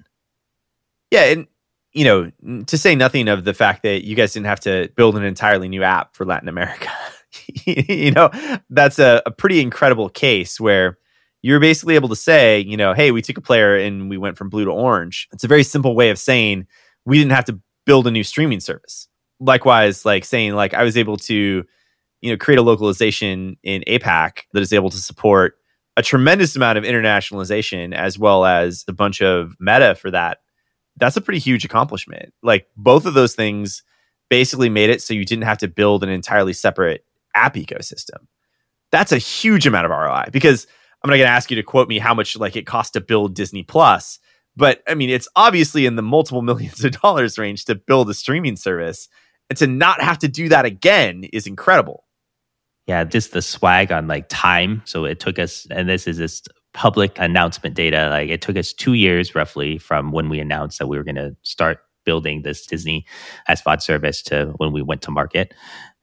Yeah, 1.11 1.25
and 1.25 1.47
you 1.93 2.03
know, 2.03 2.31
to 2.65 2.77
say 2.77 2.95
nothing 2.95 3.27
of 3.27 3.45
the 3.45 3.53
fact 3.53 3.83
that 3.83 4.03
you 4.03 4.15
guys 4.15 4.33
didn't 4.33 4.47
have 4.47 4.59
to 4.61 4.89
build 4.95 5.15
an 5.15 5.23
entirely 5.23 5.69
new 5.69 5.83
app 5.83 6.15
for 6.15 6.25
Latin 6.25 6.49
America. 6.49 6.89
you 7.89 8.11
know, 8.11 8.29
that's 8.69 8.99
a, 8.99 9.21
a 9.25 9.31
pretty 9.31 9.61
incredible 9.61 10.09
case 10.09 10.59
where 10.59 10.97
you're 11.41 11.59
basically 11.59 11.95
able 11.95 12.09
to 12.09 12.15
say, 12.15 12.59
you 12.59 12.75
know, 12.77 12.93
hey, 12.93 13.11
we 13.11 13.21
took 13.21 13.37
a 13.37 13.41
player 13.41 13.75
and 13.75 14.09
we 14.09 14.17
went 14.17 14.37
from 14.37 14.49
blue 14.49 14.65
to 14.65 14.71
orange. 14.71 15.27
It's 15.31 15.43
a 15.43 15.47
very 15.47 15.63
simple 15.63 15.95
way 15.95 16.09
of 16.09 16.17
saying 16.17 16.65
we 17.05 17.17
didn't 17.17 17.33
have 17.33 17.45
to 17.45 17.59
build 17.85 18.07
a 18.07 18.11
new 18.11 18.23
streaming 18.23 18.59
service. 18.59 19.07
Likewise, 19.39 20.05
like 20.05 20.25
saying 20.25 20.53
like 20.53 20.73
I 20.73 20.83
was 20.83 20.97
able 20.97 21.17
to, 21.17 21.63
you 22.21 22.31
know, 22.31 22.37
create 22.37 22.57
a 22.57 22.63
localization 22.63 23.57
in 23.63 23.83
APAC 23.87 24.39
that 24.53 24.61
is 24.61 24.73
able 24.73 24.89
to 24.89 24.97
support 24.97 25.55
a 25.97 26.01
tremendous 26.01 26.55
amount 26.55 26.77
of 26.77 26.83
internationalization 26.83 27.93
as 27.93 28.17
well 28.17 28.45
as 28.45 28.83
a 28.87 28.93
bunch 28.93 29.21
of 29.21 29.55
meta 29.59 29.95
for 29.95 30.11
that. 30.11 30.39
That's 30.97 31.17
a 31.17 31.21
pretty 31.21 31.39
huge 31.39 31.63
accomplishment. 31.65 32.33
Like 32.41 32.67
both 32.75 33.05
of 33.05 33.13
those 33.13 33.35
things 33.35 33.83
basically 34.29 34.69
made 34.69 34.89
it 34.89 35.01
so 35.01 35.13
you 35.13 35.25
didn't 35.25 35.43
have 35.43 35.59
to 35.59 35.67
build 35.67 36.03
an 36.03 36.09
entirely 36.09 36.53
separate 36.53 37.05
app 37.35 37.55
ecosystem. 37.55 38.27
That's 38.91 39.11
a 39.11 39.17
huge 39.17 39.67
amount 39.67 39.85
of 39.85 39.91
ROI 39.91 40.25
because 40.31 40.67
I'm 41.03 41.09
not 41.09 41.17
going 41.17 41.27
to 41.27 41.33
ask 41.33 41.51
you 41.51 41.55
to 41.55 41.63
quote 41.63 41.87
me 41.87 41.99
how 41.99 42.13
much 42.13 42.37
like 42.37 42.55
it 42.55 42.65
costs 42.65 42.91
to 42.93 43.01
build 43.01 43.35
Disney 43.35 43.63
Plus, 43.63 44.19
but 44.55 44.81
I 44.87 44.95
mean 44.95 45.09
it's 45.09 45.27
obviously 45.35 45.85
in 45.85 45.95
the 45.95 46.01
multiple 46.01 46.41
millions 46.43 46.83
of 46.83 46.99
dollars 47.01 47.37
range 47.37 47.65
to 47.65 47.75
build 47.75 48.09
a 48.09 48.13
streaming 48.13 48.55
service, 48.55 49.07
and 49.49 49.57
to 49.59 49.67
not 49.67 50.01
have 50.01 50.19
to 50.19 50.27
do 50.27 50.49
that 50.49 50.65
again 50.65 51.23
is 51.31 51.45
incredible. 51.45 52.05
Yeah, 52.87 53.03
just 53.03 53.33
the 53.33 53.41
swag 53.41 53.91
on 53.91 54.07
like 54.07 54.27
time. 54.29 54.81
So 54.85 55.05
it 55.05 55.19
took 55.19 55.39
us, 55.39 55.67
and 55.71 55.89
this 55.89 56.07
is 56.07 56.17
just 56.17 56.49
public 56.73 57.17
announcement 57.17 57.75
data. 57.75 58.09
Like 58.09 58.29
it 58.29 58.41
took 58.41 58.57
us 58.57 58.73
two 58.73 58.93
years 58.93 59.33
roughly 59.33 59.77
from 59.77 60.11
when 60.11 60.29
we 60.29 60.39
announced 60.39 60.79
that 60.79 60.87
we 60.87 60.97
were 60.97 61.03
going 61.03 61.15
to 61.15 61.35
start 61.41 61.79
building 62.05 62.43
this 62.43 62.65
Disney 62.65 63.05
SVOD 63.49 63.81
service 63.81 64.21
to 64.23 64.53
when 64.57 64.71
we 64.71 64.81
went 64.81 65.01
to 65.03 65.11
market. 65.11 65.53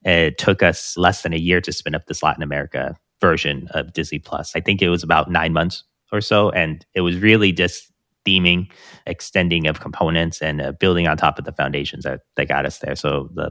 It 0.05 0.39
took 0.39 0.63
us 0.63 0.97
less 0.97 1.23
than 1.23 1.33
a 1.33 1.39
year 1.39 1.61
to 1.61 1.73
spin 1.73 1.95
up 1.95 2.07
this 2.07 2.23
Latin 2.23 2.43
America 2.43 2.97
version 3.21 3.69
of 3.71 3.93
Disney 3.93 4.19
Plus. 4.19 4.57
I 4.57 4.61
think 4.61 4.83
it 4.83 4.89
was 4.89 5.03
about 5.03 5.31
nine 5.31 5.53
months 5.53 5.85
or 6.11 6.21
so. 6.21 6.51
And 6.51 6.85
it 6.95 7.01
was 7.01 7.17
really 7.19 7.53
just 7.53 7.93
theming, 8.27 8.71
extending 9.07 9.67
of 9.67 9.81
components, 9.81 10.43
and 10.43 10.61
uh, 10.61 10.73
building 10.73 11.09
on 11.09 11.17
top 11.17 11.39
of 11.39 11.45
the 11.45 11.53
foundations 11.53 12.05
that, 12.05 12.21
that 12.37 12.49
got 12.49 12.67
us 12.67 12.79
there. 12.79 12.97
So 12.97 13.31
the 13.35 13.51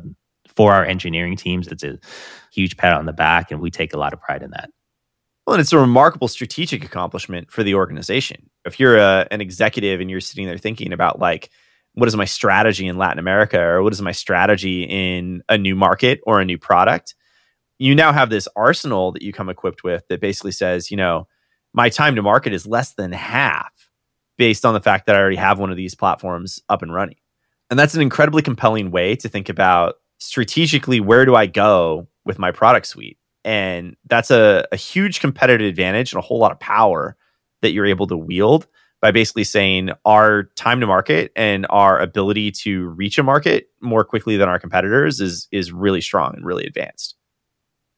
for 0.55 0.73
our 0.73 0.85
engineering 0.85 1.37
teams, 1.37 1.67
it's 1.67 1.83
a 1.83 1.97
huge 2.51 2.75
pat 2.75 2.93
on 2.93 3.05
the 3.05 3.13
back, 3.13 3.51
and 3.51 3.61
we 3.61 3.71
take 3.71 3.93
a 3.93 3.97
lot 3.97 4.13
of 4.13 4.21
pride 4.21 4.43
in 4.43 4.51
that. 4.51 4.69
Well, 5.45 5.55
and 5.55 5.61
it's 5.61 5.73
a 5.73 5.79
remarkable 5.79 6.27
strategic 6.27 6.83
accomplishment 6.83 7.51
for 7.51 7.63
the 7.63 7.75
organization. 7.75 8.49
If 8.65 8.79
you're 8.79 8.97
a, 8.97 9.01
uh, 9.01 9.25
an 9.31 9.41
executive 9.41 10.01
and 10.01 10.09
you're 10.11 10.19
sitting 10.19 10.45
there 10.45 10.57
thinking 10.57 10.93
about 10.93 11.19
like, 11.19 11.49
what 11.93 12.07
is 12.07 12.15
my 12.15 12.25
strategy 12.25 12.87
in 12.87 12.97
Latin 12.97 13.19
America 13.19 13.59
or 13.59 13.83
what 13.83 13.93
is 13.93 14.01
my 14.01 14.11
strategy 14.11 14.83
in 14.83 15.43
a 15.49 15.57
new 15.57 15.75
market 15.75 16.21
or 16.25 16.39
a 16.39 16.45
new 16.45 16.57
product? 16.57 17.15
You 17.79 17.95
now 17.95 18.13
have 18.13 18.29
this 18.29 18.47
arsenal 18.55 19.11
that 19.11 19.21
you 19.21 19.33
come 19.33 19.49
equipped 19.49 19.83
with 19.83 20.07
that 20.07 20.21
basically 20.21 20.51
says, 20.51 20.91
you 20.91 20.97
know, 20.97 21.27
my 21.73 21.89
time 21.89 22.15
to 22.15 22.21
market 22.21 22.53
is 22.53 22.67
less 22.67 22.93
than 22.93 23.11
half 23.11 23.71
based 24.37 24.65
on 24.65 24.73
the 24.73 24.81
fact 24.81 25.05
that 25.05 25.15
I 25.15 25.19
already 25.19 25.37
have 25.37 25.59
one 25.59 25.71
of 25.71 25.77
these 25.77 25.95
platforms 25.95 26.59
up 26.69 26.81
and 26.81 26.93
running. 26.93 27.17
And 27.69 27.79
that's 27.79 27.95
an 27.95 28.01
incredibly 28.01 28.41
compelling 28.41 28.91
way 28.91 29.15
to 29.17 29.29
think 29.29 29.49
about 29.49 29.95
strategically 30.19 30.99
where 30.99 31.25
do 31.25 31.35
I 31.35 31.45
go 31.45 32.07
with 32.25 32.39
my 32.39 32.51
product 32.51 32.85
suite? 32.85 33.17
And 33.43 33.95
that's 34.05 34.29
a, 34.29 34.65
a 34.71 34.75
huge 34.75 35.19
competitive 35.19 35.67
advantage 35.67 36.13
and 36.13 36.19
a 36.19 36.25
whole 36.25 36.37
lot 36.37 36.51
of 36.51 36.59
power 36.59 37.17
that 37.61 37.71
you're 37.71 37.85
able 37.85 38.07
to 38.07 38.17
wield 38.17 38.67
by 39.01 39.11
basically 39.11 39.43
saying 39.43 39.89
our 40.05 40.43
time 40.55 40.79
to 40.79 40.87
market 40.87 41.31
and 41.35 41.65
our 41.69 41.99
ability 41.99 42.51
to 42.51 42.87
reach 42.89 43.17
a 43.17 43.23
market 43.23 43.67
more 43.81 44.03
quickly 44.03 44.37
than 44.37 44.47
our 44.47 44.59
competitors 44.59 45.19
is 45.19 45.47
is 45.51 45.71
really 45.71 46.01
strong 46.01 46.33
and 46.35 46.45
really 46.45 46.65
advanced. 46.65 47.15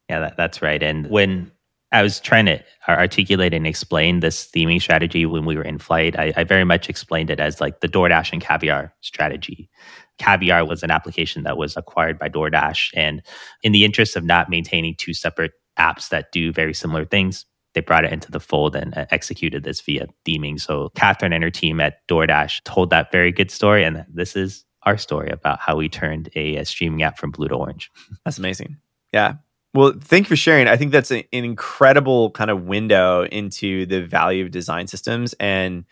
Yeah, 0.09 0.19
that, 0.19 0.37
that's 0.37 0.61
right. 0.61 0.81
And 0.81 1.09
when 1.09 1.51
I 1.91 2.01
was 2.01 2.19
trying 2.19 2.45
to 2.47 2.59
articulate 2.89 3.53
and 3.53 3.67
explain 3.67 4.19
this 4.19 4.49
theming 4.49 4.81
strategy 4.81 5.25
when 5.25 5.45
we 5.45 5.55
were 5.55 5.63
in 5.63 5.77
flight, 5.77 6.17
I, 6.17 6.33
I 6.35 6.43
very 6.43 6.63
much 6.63 6.89
explained 6.89 7.29
it 7.29 7.39
as 7.39 7.61
like 7.61 7.81
the 7.81 7.87
DoorDash 7.87 8.33
and 8.33 8.41
Caviar 8.41 8.93
strategy. 9.01 9.69
Caviar 10.17 10.65
was 10.65 10.83
an 10.83 10.91
application 10.91 11.43
that 11.43 11.57
was 11.57 11.77
acquired 11.77 12.17
by 12.17 12.29
DoorDash. 12.29 12.91
And 12.95 13.21
in 13.61 13.71
the 13.73 13.85
interest 13.85 14.15
of 14.15 14.23
not 14.23 14.49
maintaining 14.49 14.95
two 14.97 15.13
separate 15.13 15.51
apps 15.77 16.09
that 16.09 16.31
do 16.31 16.51
very 16.51 16.73
similar 16.73 17.05
things, 17.05 17.45
they 17.73 17.81
brought 17.81 18.05
it 18.05 18.13
into 18.13 18.31
the 18.31 18.39
fold 18.39 18.75
and 18.75 18.95
uh, 18.97 19.05
executed 19.11 19.63
this 19.63 19.81
via 19.81 20.07
theming. 20.25 20.59
So 20.59 20.89
Catherine 20.95 21.33
and 21.33 21.43
her 21.43 21.51
team 21.51 21.79
at 21.79 22.07
DoorDash 22.07 22.63
told 22.63 22.89
that 22.91 23.11
very 23.11 23.31
good 23.31 23.51
story, 23.51 23.83
and 23.83 24.05
this 24.11 24.35
is 24.35 24.65
our 24.83 24.97
story 24.97 25.29
about 25.29 25.59
how 25.59 25.75
we 25.75 25.89
turned 25.89 26.29
a, 26.35 26.57
a 26.57 26.65
streaming 26.65 27.03
app 27.03 27.17
from 27.17 27.31
blue 27.31 27.47
to 27.47 27.55
orange. 27.55 27.89
That's 28.25 28.37
amazing. 28.37 28.77
Yeah. 29.13 29.35
Well, 29.73 29.93
thank 29.99 30.25
you 30.25 30.29
for 30.29 30.35
sharing. 30.35 30.67
I 30.67 30.77
think 30.77 30.91
that's 30.91 31.09
an 31.09 31.23
incredible 31.31 32.29
kind 32.29 32.51
of 32.51 32.65
window 32.65 33.23
into 33.23 33.87
the 33.87 34.03
value 34.03 34.45
of 34.45 34.51
design 34.51 34.85
systems 34.85 35.33
and 35.39 35.85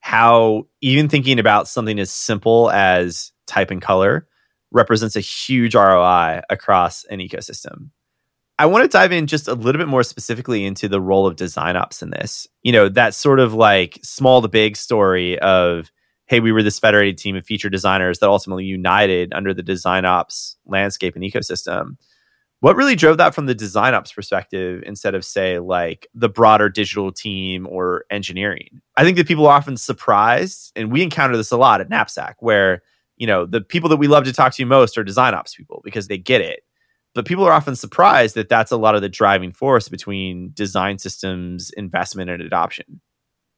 how 0.00 0.68
even 0.80 1.10
thinking 1.10 1.38
about 1.38 1.68
something 1.68 1.98
as 1.98 2.10
simple 2.10 2.70
as 2.70 3.32
type 3.46 3.70
and 3.70 3.82
color 3.82 4.26
represents 4.70 5.16
a 5.16 5.20
huge 5.20 5.74
ROI 5.74 6.42
across 6.48 7.04
an 7.04 7.18
ecosystem. 7.18 7.90
I 8.58 8.66
want 8.66 8.84
to 8.84 8.88
dive 8.88 9.12
in 9.12 9.26
just 9.26 9.48
a 9.48 9.54
little 9.54 9.78
bit 9.78 9.88
more 9.88 10.02
specifically 10.02 10.64
into 10.64 10.88
the 10.88 11.00
role 11.00 11.26
of 11.26 11.36
design 11.36 11.76
ops 11.76 12.02
in 12.02 12.10
this. 12.10 12.48
You 12.62 12.72
know, 12.72 12.88
that 12.88 13.14
sort 13.14 13.38
of 13.38 13.52
like 13.52 13.98
small 14.02 14.40
to 14.40 14.48
big 14.48 14.76
story 14.76 15.38
of, 15.40 15.90
hey, 16.26 16.40
we 16.40 16.52
were 16.52 16.62
this 16.62 16.78
federated 16.78 17.18
team 17.18 17.36
of 17.36 17.44
feature 17.44 17.68
designers 17.68 18.18
that 18.18 18.28
ultimately 18.30 18.64
united 18.64 19.32
under 19.34 19.52
the 19.52 19.62
design 19.62 20.06
ops 20.06 20.56
landscape 20.64 21.14
and 21.14 21.24
ecosystem. 21.24 21.96
What 22.60 22.76
really 22.76 22.96
drove 22.96 23.18
that 23.18 23.34
from 23.34 23.44
the 23.44 23.54
design 23.54 23.92
ops 23.92 24.10
perspective 24.12 24.82
instead 24.86 25.14
of, 25.14 25.26
say, 25.26 25.58
like 25.58 26.06
the 26.14 26.30
broader 26.30 26.70
digital 26.70 27.12
team 27.12 27.66
or 27.70 28.06
engineering? 28.10 28.80
I 28.96 29.04
think 29.04 29.18
that 29.18 29.28
people 29.28 29.46
are 29.46 29.54
often 29.54 29.76
surprised, 29.76 30.72
and 30.74 30.90
we 30.90 31.02
encounter 31.02 31.36
this 31.36 31.52
a 31.52 31.58
lot 31.58 31.82
at 31.82 31.90
Knapsack, 31.90 32.36
where, 32.40 32.82
you 33.18 33.26
know, 33.26 33.44
the 33.44 33.60
people 33.60 33.90
that 33.90 33.98
we 33.98 34.08
love 34.08 34.24
to 34.24 34.32
talk 34.32 34.54
to 34.54 34.64
most 34.64 34.96
are 34.96 35.04
design 35.04 35.34
ops 35.34 35.54
people 35.54 35.82
because 35.84 36.08
they 36.08 36.16
get 36.16 36.40
it 36.40 36.60
but 37.16 37.26
people 37.26 37.44
are 37.44 37.52
often 37.52 37.74
surprised 37.74 38.36
that 38.36 38.48
that's 38.48 38.70
a 38.70 38.76
lot 38.76 38.94
of 38.94 39.02
the 39.02 39.08
driving 39.08 39.52
force 39.52 39.88
between 39.88 40.52
design 40.54 40.98
systems 40.98 41.70
investment 41.76 42.30
and 42.30 42.40
adoption 42.40 43.00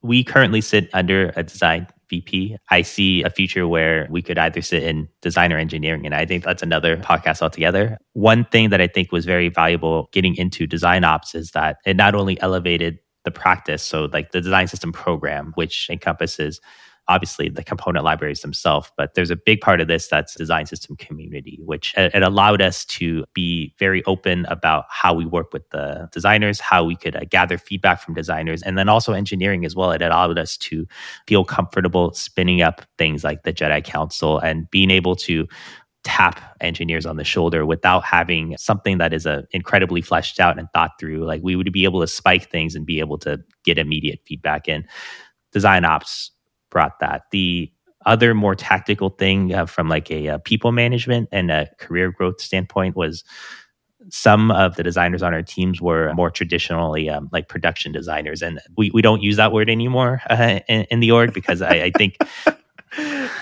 we 0.03 0.23
currently 0.23 0.61
sit 0.61 0.89
under 0.93 1.33
a 1.37 1.43
design 1.43 1.87
VP. 2.09 2.57
I 2.71 2.83
see 2.83 3.23
a 3.23 3.31
future 3.31 3.67
where 3.67 4.07
we 4.11 4.23
could 4.23 4.39
either 4.39 4.63
sit 4.63 4.83
in 4.83 5.09
design 5.21 5.53
or 5.53 5.59
engineering. 5.59 6.07
And 6.07 6.15
I 6.15 6.25
think 6.25 6.45
that's 6.45 6.63
another 6.63 6.97
podcast 6.97 7.43
altogether. 7.43 7.99
One 8.13 8.45
thing 8.47 8.71
that 8.71 8.81
I 8.81 8.87
think 8.87 9.13
was 9.13 9.27
very 9.27 9.49
valuable 9.49 10.09
getting 10.13 10.37
into 10.37 10.67
design 10.67 11.05
ops 11.05 11.35
is 11.35 11.51
that 11.51 11.79
it 11.85 11.97
not 11.97 12.15
only 12.15 12.41
elevated 12.41 12.99
the 13.25 13.31
practice, 13.31 13.83
so 13.83 14.09
like 14.13 14.31
the 14.31 14.41
design 14.41 14.69
system 14.69 14.93
program, 14.93 15.53
which 15.55 15.89
encompasses 15.91 16.61
obviously 17.09 17.49
the 17.49 17.65
component 17.65 18.05
libraries 18.05 18.43
themselves, 18.43 18.91
but 18.97 19.15
there's 19.15 19.31
a 19.31 19.37
big 19.37 19.61
part 19.61 19.81
of 19.81 19.89
this 19.89 20.09
that's 20.09 20.35
design 20.35 20.67
system 20.67 20.97
community, 20.97 21.59
which 21.65 21.95
it 21.97 22.23
allowed 22.23 22.61
us 22.61 22.85
to 22.85 23.25
be 23.35 23.75
very 23.79 24.05
open 24.05 24.45
about 24.47 24.85
how 24.91 25.15
we 25.15 25.25
work 25.25 25.53
with 25.53 25.69
the 25.71 26.09
designers, 26.13 26.61
how 26.61 26.85
we 26.85 26.95
could 26.95 27.17
uh, 27.17 27.25
gather 27.31 27.57
feedback 27.59 28.01
from 28.01 28.15
designers, 28.15 28.63
and 28.63 28.77
then 28.77 28.89
also 28.89 29.13
engineering 29.13 29.65
as 29.65 29.75
well. 29.75 29.91
It 29.91 30.03
allowed 30.03 30.39
us 30.39 30.57
to 30.59 30.87
feel 31.27 31.45
comfortable 31.45 32.13
spinning 32.13 32.61
up 32.63 32.83
things 32.99 33.25
like 33.25 33.43
the 33.43 33.53
Jedi 33.53 33.83
Council 33.83 34.39
and 34.39 34.71
being 34.71 34.91
able 34.91 35.17
to 35.17 35.49
tap 36.05 36.57
engineers 36.61 37.05
on 37.05 37.17
the 37.17 37.25
shoulder 37.25 37.67
without 37.67 38.05
having 38.05 38.57
something 38.57 38.99
that 38.99 39.13
is 39.13 39.27
a 39.27 39.31
uh, 39.31 39.43
incredibly 39.51 40.01
fleshed 40.01 40.39
out 40.39 40.59
and 40.59 40.69
thought 40.73 40.93
through 40.99 41.25
like 41.27 41.43
we 41.43 41.57
would 41.57 41.73
be 41.73 41.85
able 41.85 42.01
to 42.01 42.07
spike 42.07 42.49
things 42.51 42.75
and 42.75 42.87
be 42.87 43.01
able 43.01 43.19
to 43.19 43.39
get 43.65 43.79
immediate 43.79 44.21
feedback 44.25 44.69
in 44.69 44.87
design 45.53 45.85
ops 45.85 46.31
brought 46.71 47.01
that. 47.01 47.23
The 47.31 47.71
other 48.07 48.35
more 48.35 48.55
tactical 48.55 49.11
thing 49.11 49.53
uh, 49.53 49.67
from 49.67 49.89
like 49.89 50.11
a, 50.11 50.27
a, 50.27 50.35
uh, 50.35 50.39
people 50.39 50.73
management 50.73 51.29
and 51.33 51.51
a 51.51 51.69
career 51.79 52.11
growth 52.11 52.41
standpoint 52.41 52.97
was 52.97 53.23
some 54.11 54.51
of 54.51 54.77
the 54.77 54.83
designers 54.83 55.23
on 55.23 55.35
our 55.35 55.43
teams 55.43 55.83
were 55.83 56.13
more 56.15 56.31
traditionally 56.31 57.11
um, 57.11 57.29
like 57.33 57.49
production 57.49 57.93
designers 57.93 58.41
and 58.41 58.61
we, 58.77 58.91
we 58.95 59.03
don't 59.03 59.23
use 59.23 59.37
that 59.37 59.53
word 59.53 59.69
anymore 59.69 60.23
uh, 60.31 60.61
in, 60.69 60.85
in, 60.85 61.01
the 61.01 61.11
org 61.11 61.35
because 61.35 61.61
I, 61.61 61.69
I 61.69 61.91
think 61.91 62.17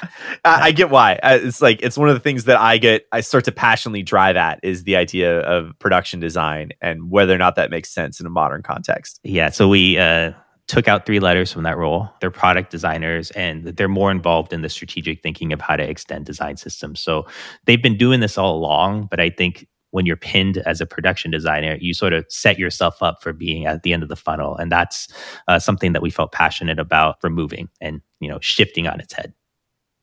I, 0.45 0.73
get 0.73 0.91
why. 0.91 1.19
It's 1.23 1.63
like 1.63 1.81
it's 1.83 1.97
one 1.97 2.09
of 2.09 2.15
the 2.15 2.21
things 2.21 2.45
that 2.45 2.57
I 2.57 2.79
get. 2.79 3.07
I 3.13 3.21
start 3.21 3.45
to 3.45 3.53
passionately 3.53 4.03
drive 4.03 4.37
at 4.37 4.61
is 4.63 4.85
the 4.85 4.97
idea 4.97 5.41
of 5.41 5.79
production 5.79 6.21
design 6.21 6.71
and 6.81 7.11
whether 7.11 7.35
or 7.35 7.39
not 7.39 7.57
that 7.57 7.71
makes 7.71 7.91
sense 7.91 8.21
in 8.21 8.27
a 8.27 8.31
modern 8.31 8.63
context. 8.63 9.21
Yeah. 9.23 9.51
So 9.51 9.69
we 9.69 9.99
uh, 9.99 10.33
took 10.69 10.89
out 10.89 11.07
three 11.07 11.21
letters 11.21 11.53
from 11.53 11.63
that 11.63 11.77
role. 11.77 12.11
They're 12.21 12.31
product 12.31 12.71
designers 12.71 13.31
and 13.33 13.65
they're 13.65 13.89
more 13.89 14.11
involved 14.11 14.53
in 14.53 14.63
the 14.63 14.69
strategic 14.69 15.23
thinking 15.23 15.53
of 15.53 15.61
how 15.61 15.77
to 15.77 15.89
extend 15.89 16.27
design 16.27 16.57
systems. 16.57 17.01
So 17.01 17.27
they've 17.67 17.83
been 17.83 17.97
doing 17.97 18.21
this 18.21 18.37
all 18.37 18.57
along, 18.57 19.07
but 19.11 19.21
I 19.21 19.31
think 19.31 19.69
when 19.93 20.07
you're 20.07 20.17
pinned 20.17 20.59
as 20.59 20.81
a 20.81 20.87
production 20.87 21.31
designer, 21.31 21.79
you 21.81 21.95
sort 21.95 22.13
of 22.13 22.27
set 22.29 22.59
yourself 22.59 23.03
up 23.03 23.23
for 23.23 23.33
being 23.33 23.67
at 23.67 23.83
the 23.83 23.93
end 23.93 24.03
of 24.03 24.09
the 24.09 24.17
funnel. 24.17 24.57
And 24.57 24.71
that's 24.71 25.09
uh, 25.47 25.59
something 25.59 25.93
that 25.93 26.03
we 26.03 26.11
felt 26.11 26.33
passionate 26.33 26.79
about 26.79 27.17
removing 27.23 27.69
and, 27.81 28.03
you 28.21 28.29
know, 28.29 28.39
shifting 28.41 28.89
on 28.89 29.01
its 29.01 29.15
head. 29.15 29.33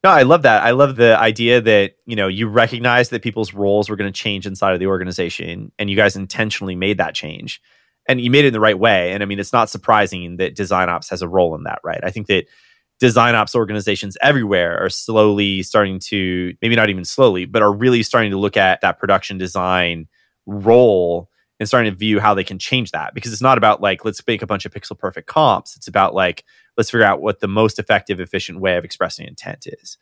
No, 0.04 0.10
I 0.10 0.23
love 0.23 0.41
that. 0.41 0.63
I 0.63 0.71
love 0.71 0.95
the 0.95 1.17
idea 1.17 1.62
that, 1.62 1.93
you 2.06 2.15
know, 2.15 2.28
you 2.28 2.47
recognize 2.47 3.10
that 3.10 3.21
people's 3.21 3.54
roles 3.54 3.89
were 3.89 3.95
going 3.95 4.12
to 4.12 4.17
change 4.17 4.47
inside 4.47 4.73
of 4.73 4.80
the 4.80 4.88
organization 4.88 5.71
and 5.78 5.89
you 5.89 5.95
guys 5.95 6.15
intentionally 6.15 6.76
made 6.76 6.97
that 6.97 7.13
change. 7.13 7.62
And 8.07 8.19
you 8.19 8.29
made 8.29 8.45
it 8.45 8.49
in 8.49 8.53
the 8.53 8.59
right 8.59 8.77
way. 8.77 9.11
And 9.11 9.23
I 9.23 9.25
mean, 9.25 9.39
it's 9.39 9.53
not 9.53 9.69
surprising 9.69 10.37
that 10.37 10.55
design 10.55 10.89
ops 10.89 11.09
has 11.09 11.21
a 11.21 11.27
role 11.27 11.55
in 11.55 11.63
that, 11.63 11.79
right? 11.83 12.01
I 12.03 12.11
think 12.11 12.27
that 12.27 12.45
design 12.99 13.35
ops 13.35 13.55
organizations 13.55 14.17
everywhere 14.21 14.83
are 14.83 14.89
slowly 14.89 15.63
starting 15.63 15.99
to 15.99 16.53
maybe 16.61 16.75
not 16.75 16.89
even 16.89 17.05
slowly, 17.05 17.45
but 17.45 17.61
are 17.61 17.73
really 17.73 18.03
starting 18.03 18.31
to 18.31 18.37
look 18.37 18.57
at 18.57 18.81
that 18.81 18.99
production 18.99 19.37
design 19.37 20.07
role 20.45 21.29
and 21.59 21.67
starting 21.67 21.91
to 21.91 21.97
view 21.97 22.19
how 22.19 22.33
they 22.33 22.43
can 22.43 22.59
change 22.59 22.91
that 22.91 23.13
because 23.13 23.31
it's 23.31 23.41
not 23.41 23.57
about 23.57 23.81
like 23.81 24.03
let's 24.03 24.25
make 24.27 24.41
a 24.41 24.47
bunch 24.47 24.65
of 24.65 24.73
pixel 24.73 24.97
perfect 24.97 25.27
comps. 25.27 25.75
It's 25.75 25.87
about 25.87 26.13
like 26.13 26.43
let's 26.77 26.89
figure 26.89 27.05
out 27.05 27.21
what 27.21 27.39
the 27.39 27.47
most 27.47 27.79
effective, 27.79 28.19
efficient 28.19 28.59
way 28.59 28.77
of 28.77 28.83
expressing 28.83 29.27
intent 29.27 29.67
is. 29.67 29.97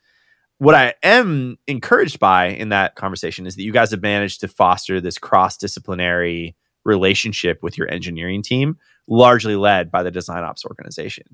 What 0.58 0.74
I 0.74 0.94
am 1.02 1.58
encouraged 1.66 2.20
by 2.20 2.46
in 2.46 2.68
that 2.68 2.94
conversation 2.94 3.46
is 3.46 3.56
that 3.56 3.62
you 3.62 3.72
guys 3.72 3.90
have 3.90 4.02
managed 4.02 4.40
to 4.40 4.48
foster 4.48 5.00
this 5.00 5.18
cross 5.18 5.56
disciplinary 5.56 6.56
relationship 6.84 7.62
with 7.62 7.78
your 7.78 7.90
engineering 7.90 8.42
team, 8.42 8.76
largely 9.08 9.56
led 9.56 9.90
by 9.90 10.02
the 10.02 10.10
design 10.10 10.44
ops 10.44 10.64
organization. 10.64 11.24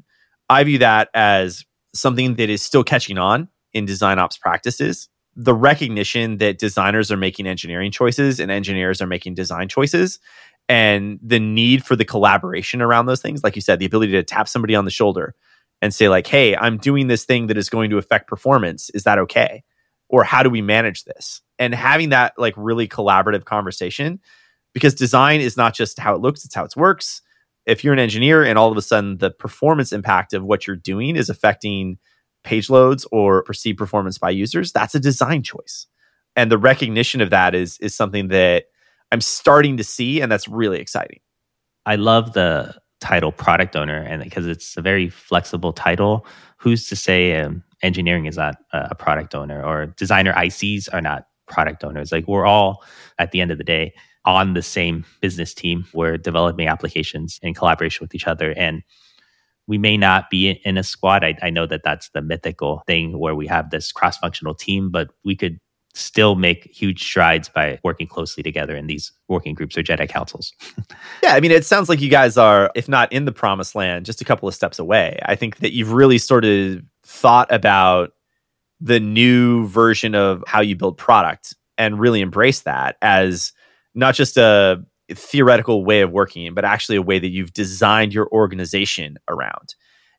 I 0.48 0.64
view 0.64 0.78
that 0.78 1.08
as 1.14 1.64
something 1.94 2.34
that 2.36 2.50
is 2.50 2.62
still 2.62 2.84
catching 2.84 3.18
on 3.18 3.48
in 3.72 3.86
design 3.86 4.18
ops 4.18 4.38
practices. 4.38 5.08
The 5.36 5.54
recognition 5.54 6.38
that 6.38 6.58
designers 6.58 7.12
are 7.12 7.16
making 7.16 7.46
engineering 7.46 7.92
choices 7.92 8.40
and 8.40 8.50
engineers 8.50 9.00
are 9.00 9.06
making 9.06 9.34
design 9.34 9.68
choices 9.68 10.18
and 10.68 11.18
the 11.22 11.40
need 11.40 11.84
for 11.84 11.96
the 11.96 12.04
collaboration 12.04 12.82
around 12.82 13.06
those 13.06 13.22
things 13.22 13.42
like 13.42 13.56
you 13.56 13.62
said 13.62 13.78
the 13.78 13.86
ability 13.86 14.12
to 14.12 14.22
tap 14.22 14.48
somebody 14.48 14.74
on 14.74 14.84
the 14.84 14.90
shoulder 14.90 15.34
and 15.80 15.94
say 15.94 16.08
like 16.08 16.26
hey 16.26 16.54
i'm 16.56 16.76
doing 16.76 17.06
this 17.08 17.24
thing 17.24 17.46
that 17.46 17.58
is 17.58 17.70
going 17.70 17.90
to 17.90 17.98
affect 17.98 18.28
performance 18.28 18.90
is 18.90 19.04
that 19.04 19.18
okay 19.18 19.62
or 20.08 20.24
how 20.24 20.42
do 20.42 20.50
we 20.50 20.62
manage 20.62 21.04
this 21.04 21.40
and 21.58 21.74
having 21.74 22.10
that 22.10 22.34
like 22.36 22.54
really 22.56 22.86
collaborative 22.86 23.44
conversation 23.44 24.20
because 24.78 24.94
design 24.94 25.40
is 25.40 25.56
not 25.56 25.74
just 25.74 25.98
how 25.98 26.14
it 26.14 26.20
looks 26.20 26.44
it's 26.44 26.54
how 26.54 26.64
it 26.64 26.76
works 26.76 27.22
if 27.66 27.84
you're 27.84 27.92
an 27.92 27.98
engineer 27.98 28.44
and 28.44 28.58
all 28.58 28.70
of 28.70 28.78
a 28.78 28.82
sudden 28.82 29.18
the 29.18 29.30
performance 29.30 29.92
impact 29.92 30.32
of 30.32 30.44
what 30.44 30.66
you're 30.66 30.76
doing 30.76 31.16
is 31.16 31.28
affecting 31.28 31.98
page 32.44 32.70
loads 32.70 33.06
or 33.12 33.42
perceived 33.42 33.78
performance 33.78 34.18
by 34.18 34.30
users 34.30 34.72
that's 34.72 34.94
a 34.94 35.00
design 35.00 35.42
choice 35.42 35.86
and 36.38 36.52
the 36.52 36.58
recognition 36.58 37.20
of 37.20 37.30
that 37.30 37.54
is 37.54 37.78
is 37.80 37.94
something 37.94 38.28
that 38.28 38.66
I'm 39.10 39.20
starting 39.20 39.76
to 39.78 39.84
see, 39.84 40.20
and 40.20 40.30
that's 40.30 40.48
really 40.48 40.78
exciting. 40.78 41.20
I 41.86 41.96
love 41.96 42.32
the 42.32 42.76
title 43.00 43.32
product 43.32 43.74
owner, 43.74 43.96
and 43.96 44.22
because 44.22 44.46
it's 44.46 44.76
a 44.76 44.82
very 44.82 45.08
flexible 45.08 45.72
title. 45.72 46.26
Who's 46.58 46.88
to 46.88 46.96
say 46.96 47.40
um, 47.40 47.62
engineering 47.82 48.26
is 48.26 48.36
not 48.36 48.56
a 48.72 48.94
product 48.94 49.34
owner 49.34 49.64
or 49.64 49.86
designer 49.86 50.32
ICs 50.32 50.88
are 50.92 51.00
not 51.00 51.26
product 51.46 51.84
owners? 51.84 52.12
Like 52.12 52.26
we're 52.28 52.46
all 52.46 52.84
at 53.18 53.30
the 53.30 53.40
end 53.40 53.50
of 53.50 53.58
the 53.58 53.64
day 53.64 53.94
on 54.28 54.52
the 54.52 54.62
same 54.62 55.06
business 55.20 55.54
team. 55.54 55.86
We're 55.94 56.18
developing 56.18 56.68
applications 56.68 57.40
in 57.42 57.54
collaboration 57.54 58.04
with 58.04 58.14
each 58.14 58.26
other, 58.26 58.52
and 58.52 58.82
we 59.66 59.78
may 59.78 59.96
not 59.96 60.28
be 60.28 60.50
in 60.50 60.76
a 60.76 60.84
squad. 60.84 61.24
I, 61.24 61.36
I 61.42 61.48
know 61.48 61.66
that 61.66 61.82
that's 61.82 62.10
the 62.10 62.20
mythical 62.20 62.82
thing 62.86 63.18
where 63.18 63.34
we 63.34 63.46
have 63.46 63.70
this 63.70 63.90
cross 63.90 64.18
functional 64.18 64.54
team, 64.54 64.90
but 64.90 65.08
we 65.24 65.34
could 65.34 65.58
still 65.94 66.34
make 66.34 66.64
huge 66.64 67.02
strides 67.02 67.48
by 67.48 67.80
working 67.82 68.06
closely 68.06 68.42
together 68.42 68.76
in 68.76 68.86
these 68.86 69.10
working 69.28 69.54
groups 69.54 69.78
or 69.78 69.82
Jedi 69.82 70.06
councils. 70.06 70.52
yeah, 71.22 71.32
I 71.32 71.40
mean, 71.40 71.50
it 71.50 71.64
sounds 71.64 71.88
like 71.88 72.00
you 72.00 72.10
guys 72.10 72.36
are, 72.36 72.70
if 72.74 72.86
not 72.86 73.10
in 73.10 73.24
the 73.24 73.32
promised 73.32 73.74
land, 73.74 74.04
just 74.04 74.20
a 74.20 74.26
couple 74.26 74.46
of 74.46 74.54
steps 74.54 74.78
away. 74.78 75.18
I 75.24 75.36
think 75.36 75.56
that 75.58 75.72
you've 75.72 75.92
really 75.92 76.18
sort 76.18 76.44
of 76.44 76.82
thought 77.02 77.50
about 77.50 78.12
the 78.78 79.00
new 79.00 79.66
version 79.68 80.14
of 80.14 80.44
how 80.46 80.60
you 80.60 80.76
build 80.76 80.98
product 80.98 81.56
and 81.78 81.98
really 81.98 82.20
embrace 82.20 82.60
that 82.60 82.96
as 83.00 83.52
not 83.98 84.14
just 84.14 84.36
a 84.36 84.82
theoretical 85.12 85.84
way 85.84 86.02
of 86.02 86.12
working, 86.12 86.54
but 86.54 86.64
actually 86.64 86.96
a 86.96 87.02
way 87.02 87.18
that 87.18 87.28
you've 87.28 87.52
designed 87.52 88.14
your 88.14 88.28
organization 88.30 89.18
around. 89.28 89.74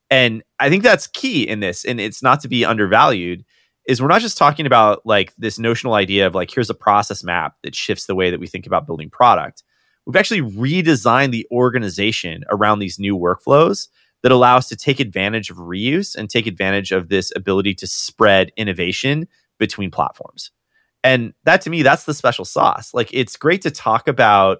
And 0.09 0.43
I 0.59 0.69
think 0.69 0.83
that's 0.83 1.07
key 1.07 1.47
in 1.47 1.59
this. 1.59 1.85
And 1.85 1.99
it's 1.99 2.21
not 2.21 2.41
to 2.41 2.47
be 2.47 2.65
undervalued 2.65 3.45
is 3.87 4.01
we're 4.01 4.07
not 4.07 4.21
just 4.21 4.37
talking 4.37 4.65
about 4.65 5.03
like 5.05 5.33
this 5.37 5.57
notional 5.57 5.93
idea 5.93 6.27
of 6.27 6.35
like 6.35 6.51
here's 6.53 6.69
a 6.69 6.75
process 6.75 7.23
map 7.23 7.55
that 7.63 7.73
shifts 7.73 8.05
the 8.05 8.15
way 8.15 8.29
that 8.29 8.39
we 8.39 8.47
think 8.47 8.67
about 8.67 8.85
building 8.85 9.09
product. 9.09 9.63
We've 10.05 10.15
actually 10.15 10.41
redesigned 10.41 11.31
the 11.31 11.47
organization 11.51 12.43
around 12.49 12.79
these 12.79 12.99
new 12.99 13.17
workflows 13.17 13.87
that 14.23 14.31
allow 14.31 14.57
us 14.57 14.67
to 14.69 14.75
take 14.75 14.99
advantage 14.99 15.49
of 15.49 15.57
reuse 15.57 16.15
and 16.15 16.29
take 16.29 16.47
advantage 16.47 16.91
of 16.91 17.09
this 17.09 17.31
ability 17.35 17.75
to 17.75 17.87
spread 17.87 18.51
innovation 18.57 19.27
between 19.57 19.91
platforms. 19.91 20.51
And 21.03 21.33
that 21.45 21.61
to 21.61 21.69
me, 21.69 21.81
that's 21.81 22.03
the 22.03 22.13
special 22.13 22.45
sauce. 22.45 22.93
Like 22.93 23.09
it's 23.13 23.37
great 23.37 23.61
to 23.61 23.71
talk 23.71 24.07
about 24.07 24.59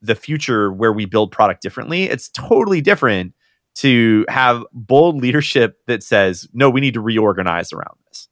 the 0.00 0.14
future 0.14 0.72
where 0.72 0.92
we 0.92 1.04
build 1.04 1.32
product 1.32 1.62
differently. 1.62 2.04
It's 2.04 2.28
totally 2.28 2.80
different 2.80 3.34
to 3.76 4.24
have 4.28 4.64
bold 4.72 5.20
leadership 5.20 5.78
that 5.86 6.02
says, 6.02 6.48
no, 6.52 6.70
we 6.70 6.80
need 6.80 6.94
to 6.94 7.00
reorganize 7.00 7.72
around 7.72 7.96
this 8.08 8.28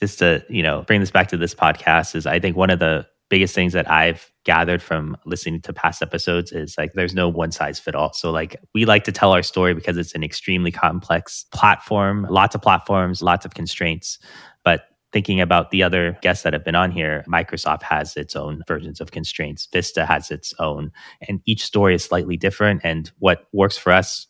just 0.00 0.18
to 0.18 0.44
you 0.48 0.62
know 0.62 0.82
bring 0.82 1.00
this 1.00 1.10
back 1.10 1.28
to 1.28 1.36
this 1.36 1.54
podcast 1.54 2.16
is 2.16 2.26
i 2.26 2.40
think 2.40 2.56
one 2.56 2.70
of 2.70 2.78
the 2.78 3.06
biggest 3.28 3.54
things 3.54 3.72
that 3.72 3.88
i've 3.88 4.32
gathered 4.44 4.82
from 4.82 5.16
listening 5.24 5.60
to 5.60 5.72
past 5.72 6.02
episodes 6.02 6.50
is 6.50 6.74
like 6.76 6.92
there's 6.94 7.14
no 7.14 7.28
one 7.28 7.52
size 7.52 7.78
fit 7.78 7.94
all 7.94 8.12
so 8.12 8.30
like 8.30 8.56
we 8.74 8.84
like 8.84 9.04
to 9.04 9.12
tell 9.12 9.32
our 9.32 9.42
story 9.42 9.74
because 9.74 9.96
it's 9.96 10.14
an 10.14 10.24
extremely 10.24 10.72
complex 10.72 11.44
platform 11.52 12.26
lots 12.28 12.54
of 12.54 12.62
platforms 12.62 13.22
lots 13.22 13.44
of 13.44 13.54
constraints 13.54 14.18
but 14.64 14.86
thinking 15.12 15.40
about 15.40 15.70
the 15.70 15.82
other 15.82 16.16
guests 16.22 16.44
that 16.44 16.52
have 16.52 16.64
been 16.64 16.74
on 16.74 16.90
here 16.90 17.24
microsoft 17.28 17.82
has 17.82 18.16
its 18.16 18.36
own 18.36 18.62
versions 18.66 19.00
of 19.00 19.10
constraints 19.10 19.68
vista 19.72 20.06
has 20.06 20.30
its 20.30 20.54
own 20.58 20.90
and 21.28 21.40
each 21.46 21.64
story 21.64 21.94
is 21.94 22.04
slightly 22.04 22.36
different 22.36 22.80
and 22.84 23.10
what 23.18 23.46
works 23.52 23.76
for 23.76 23.92
us 23.92 24.26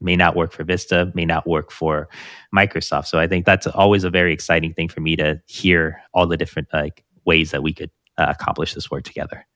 may 0.00 0.16
not 0.16 0.36
work 0.36 0.52
for 0.52 0.64
Vista, 0.64 1.10
may 1.14 1.24
not 1.24 1.46
work 1.46 1.72
for 1.72 2.08
Microsoft. 2.54 3.06
So 3.06 3.18
I 3.18 3.26
think 3.26 3.46
that's 3.46 3.66
always 3.66 4.04
a 4.04 4.10
very 4.10 4.32
exciting 4.32 4.74
thing 4.74 4.88
for 4.88 5.00
me 5.00 5.16
to 5.16 5.40
hear 5.46 6.02
all 6.12 6.26
the 6.26 6.36
different 6.36 6.68
like 6.72 7.04
ways 7.24 7.50
that 7.50 7.62
we 7.62 7.72
could 7.72 7.90
uh, 8.18 8.26
accomplish 8.28 8.74
this 8.74 8.90
work 8.90 9.04
together. 9.04 9.46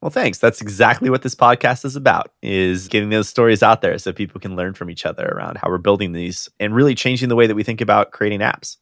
Well, 0.00 0.10
thanks. 0.10 0.38
That's 0.38 0.60
exactly 0.60 1.08
what 1.08 1.22
this 1.22 1.34
podcast 1.34 1.84
is 1.86 1.96
about 1.96 2.30
is 2.42 2.88
getting 2.88 3.08
those 3.08 3.28
stories 3.28 3.62
out 3.62 3.80
there 3.80 3.96
so 3.96 4.12
people 4.12 4.38
can 4.38 4.54
learn 4.54 4.74
from 4.74 4.90
each 4.90 5.06
other 5.06 5.26
around 5.26 5.56
how 5.56 5.70
we're 5.70 5.78
building 5.78 6.12
these 6.12 6.48
and 6.60 6.74
really 6.74 6.94
changing 6.94 7.30
the 7.30 7.36
way 7.36 7.46
that 7.46 7.54
we 7.54 7.62
think 7.62 7.80
about 7.80 8.12
creating 8.12 8.40
apps. 8.40 8.76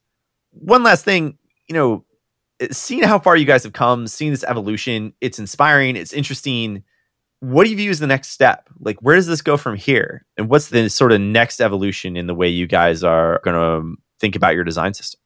One 0.51 0.83
last 0.83 1.05
thing, 1.05 1.39
you 1.73 1.79
know, 1.79 2.05
eh, 2.61 2.69
seeing 2.71 3.03
how 3.03 3.19
far 3.19 3.35
you 3.37 3.47
guys 3.47 3.63
have 3.65 3.73
come, 3.73 4.07
seeing 4.07 4.31
this 4.31 4.45
evolution, 4.45 5.15
it's 5.23 5.39
inspiring, 5.39 5.97
it's 5.97 6.13
interesting 6.13 6.85
what 7.43 7.65
do 7.65 7.71
you 7.71 7.77
view 7.77 7.91
as 7.91 7.99
the 7.99 8.07
next 8.07 8.29
step? 8.29 8.69
Like, 8.79 9.03
where 9.03 9.17
does 9.17 9.27
this 9.27 9.43
go 9.43 9.57
from 9.57 9.75
here? 9.75 10.25
And 10.37 10.49
what's 10.49 10.69
the 10.69 10.89
sort 10.89 11.11
of 11.11 11.21
next 11.21 11.61
evolution 11.61 12.17
in 12.17 12.29
the 12.29 12.37
way 12.37 12.47
you 12.47 12.69
guys 12.69 13.03
are 13.03 13.41
going 13.43 13.57
to 13.57 13.79
um, 13.79 13.97
think 14.21 14.37
about 14.37 14.55
your 14.55 14.63
design 14.63 14.95
system? 14.95 15.19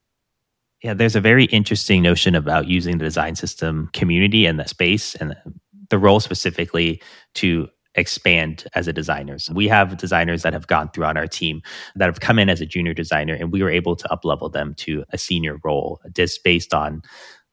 Yeah, 0.83 0.95
there's 0.95 1.15
a 1.15 1.21
very 1.21 1.45
interesting 1.45 2.01
notion 2.01 2.35
about 2.35 2.69
using 2.69 2.97
the 2.97 3.05
design 3.05 3.35
system 3.35 3.91
community 3.93 4.47
and 4.47 4.59
the 4.59 4.67
space 4.67 5.15
and 5.17 5.37
the 5.91 5.99
role 5.99 6.19
specifically 6.19 7.03
to 7.35 7.69
expand 7.97 8.65
as 8.75 8.87
a 8.87 8.93
designers. 8.93 9.51
We 9.51 9.69
have 9.69 9.97
designers 9.97 10.43
that 10.43 10.53
have 10.53 10.67
gone 10.67 10.91
through 10.91 11.07
on 11.07 11.17
our 11.17 11.27
team 11.27 11.63
that 11.97 12.07
have 12.07 12.21
come 12.21 12.39
in 12.39 12.49
as 12.49 12.61
a 12.61 12.67
junior 12.67 12.95
designer 12.95 13.35
and 13.35 13.51
we 13.51 13.63
were 13.63 13.71
able 13.71 13.97
to 13.97 14.09
uplevel 14.09 14.53
them 14.53 14.75
to 14.79 15.05
a 15.11 15.19
senior 15.19 15.59
role 15.65 16.01
just 16.15 16.45
based 16.45 16.75
on 16.75 17.03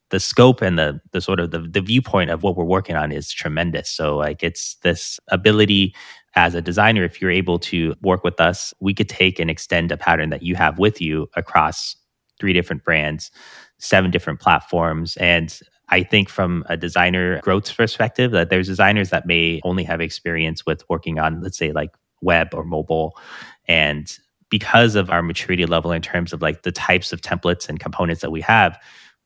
the 0.09 0.19
scope 0.19 0.61
and 0.61 0.77
the 0.77 0.99
the 1.11 1.21
sort 1.21 1.39
of 1.39 1.51
the, 1.51 1.59
the 1.59 1.81
viewpoint 1.81 2.29
of 2.29 2.43
what 2.43 2.55
we're 2.55 2.63
working 2.65 2.95
on 2.95 3.11
is 3.11 3.31
tremendous. 3.31 3.89
So 3.89 4.17
like 4.17 4.43
it's 4.43 4.75
this 4.83 5.19
ability 5.29 5.95
as 6.35 6.55
a 6.55 6.61
designer, 6.61 7.03
if 7.03 7.21
you're 7.21 7.31
able 7.31 7.59
to 7.59 7.93
work 8.01 8.23
with 8.23 8.39
us, 8.41 8.73
we 8.79 8.93
could 8.93 9.09
take 9.09 9.39
and 9.39 9.49
extend 9.49 9.91
a 9.91 9.97
pattern 9.97 10.29
that 10.29 10.43
you 10.43 10.55
have 10.55 10.79
with 10.79 10.99
you 10.99 11.27
across 11.35 11.95
three 12.39 12.53
different 12.53 12.83
brands, 12.83 13.31
seven 13.77 14.09
different 14.09 14.39
platforms. 14.39 15.15
And 15.17 15.59
I 15.93 16.01
think 16.01 16.27
from 16.27 16.65
a 16.69 16.75
designer 16.75 17.39
growth 17.41 17.77
perspective, 17.77 18.31
that 18.31 18.49
there's 18.49 18.65
designers 18.65 19.11
that 19.11 19.27
may 19.27 19.61
only 19.63 19.83
have 19.83 20.01
experience 20.01 20.65
with 20.65 20.83
working 20.89 21.19
on, 21.19 21.41
let's 21.41 21.55
say, 21.55 21.71
like 21.71 21.91
web 22.21 22.47
or 22.51 22.63
mobile. 22.63 23.15
And 23.67 24.11
because 24.49 24.95
of 24.95 25.11
our 25.11 25.21
maturity 25.21 25.67
level 25.67 25.91
in 25.91 26.01
terms 26.01 26.33
of 26.33 26.41
like 26.41 26.63
the 26.63 26.71
types 26.71 27.13
of 27.13 27.21
templates 27.21 27.69
and 27.69 27.79
components 27.79 28.23
that 28.23 28.31
we 28.31 28.41
have, 28.41 28.75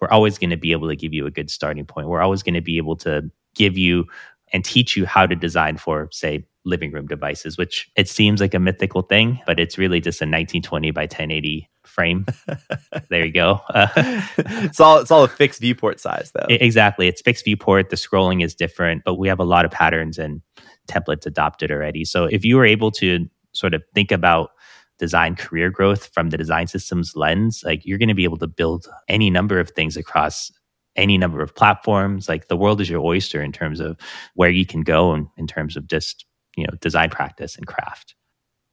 we're 0.02 0.10
always 0.10 0.38
going 0.38 0.50
to 0.50 0.58
be 0.58 0.74
able 0.74 0.90
to 0.90 0.96
give 0.98 1.14
you 1.14 1.26
a 1.26 1.32
good 1.32 1.50
starting 1.50 1.86
point. 1.86 2.10
We're 2.10 2.22
always 2.22 2.44
going 2.44 2.56
to 2.56 2.62
be 2.62 2.76
able 2.76 2.98
to 2.98 3.32
give 3.56 3.78
you 3.78 4.04
and 4.52 4.66
teach 4.66 4.98
you 4.98 5.06
how 5.06 5.26
to 5.26 5.38
design 5.38 5.78
for, 5.78 6.10
say, 6.12 6.46
living 6.68 6.92
room 6.92 7.08
devices, 7.08 7.58
which 7.58 7.90
it 7.96 8.08
seems 8.08 8.42
like 8.42 8.54
a 8.54 8.60
mythical 8.60 9.02
thing, 9.02 9.40
but 9.46 9.60
it's 9.60 9.78
really 9.78 10.00
just 10.00 10.22
a 10.22 10.26
1920 10.26 10.92
by 10.92 11.04
1080 11.04 11.70
frame. 11.84 12.26
there 13.10 13.26
you 13.26 13.32
go. 13.32 13.62
Uh, 13.74 13.88
it's 14.38 14.80
all 14.80 15.00
it's 15.00 15.10
all 15.10 15.24
a 15.24 15.28
fixed 15.28 15.62
viewport 15.62 16.00
size, 16.00 16.32
though. 16.34 16.46
Exactly, 16.50 17.08
it's 17.08 17.22
fixed 17.22 17.46
viewport. 17.46 17.90
The 17.90 17.96
scrolling 17.96 18.44
is 18.44 18.54
different, 18.54 19.04
but 19.06 19.16
we 19.16 19.28
have 19.28 19.40
a 19.40 19.46
lot 19.46 19.66
of 19.66 19.72
patterns 19.72 20.18
and 20.18 20.42
templates 20.88 21.26
adopted 21.26 21.72
already. 21.72 22.06
So 22.06 22.26
if 22.26 22.46
you 22.46 22.58
were 22.58 22.66
able 22.66 22.92
to 22.92 23.28
sort 23.54 23.74
of 23.74 23.84
think 23.94 24.12
about 24.12 24.52
design 25.00 25.36
career 25.36 25.70
growth 25.70 26.08
from 26.14 26.30
the 26.30 26.38
design 26.38 26.68
systems 26.68 27.16
lens, 27.16 27.64
like 27.66 27.86
you're 27.86 27.98
going 27.98 28.10
to 28.10 28.16
be 28.16 28.24
able 28.24 28.38
to 28.38 28.48
build 28.48 28.88
any 29.08 29.30
number 29.30 29.60
of 29.60 29.72
things 29.72 29.96
across 29.96 30.52
any 30.96 31.18
number 31.18 31.42
of 31.42 31.56
platforms. 31.56 32.28
Like 32.28 32.48
the 32.48 32.58
world 32.58 32.82
is 32.82 32.90
your 32.90 33.02
oyster 33.02 33.42
in 33.42 33.52
terms 33.52 33.80
of 33.80 33.98
where 34.34 34.50
you 34.50 34.66
can 34.66 34.82
go 34.82 35.14
and 35.14 35.28
in 35.38 35.48
terms 35.48 35.78
of 35.78 35.88
just, 35.88 36.26
you 36.58 36.66
know, 36.66 36.74
design 36.82 37.10
practice 37.10 37.56
and 37.56 37.66
craft. 37.66 38.16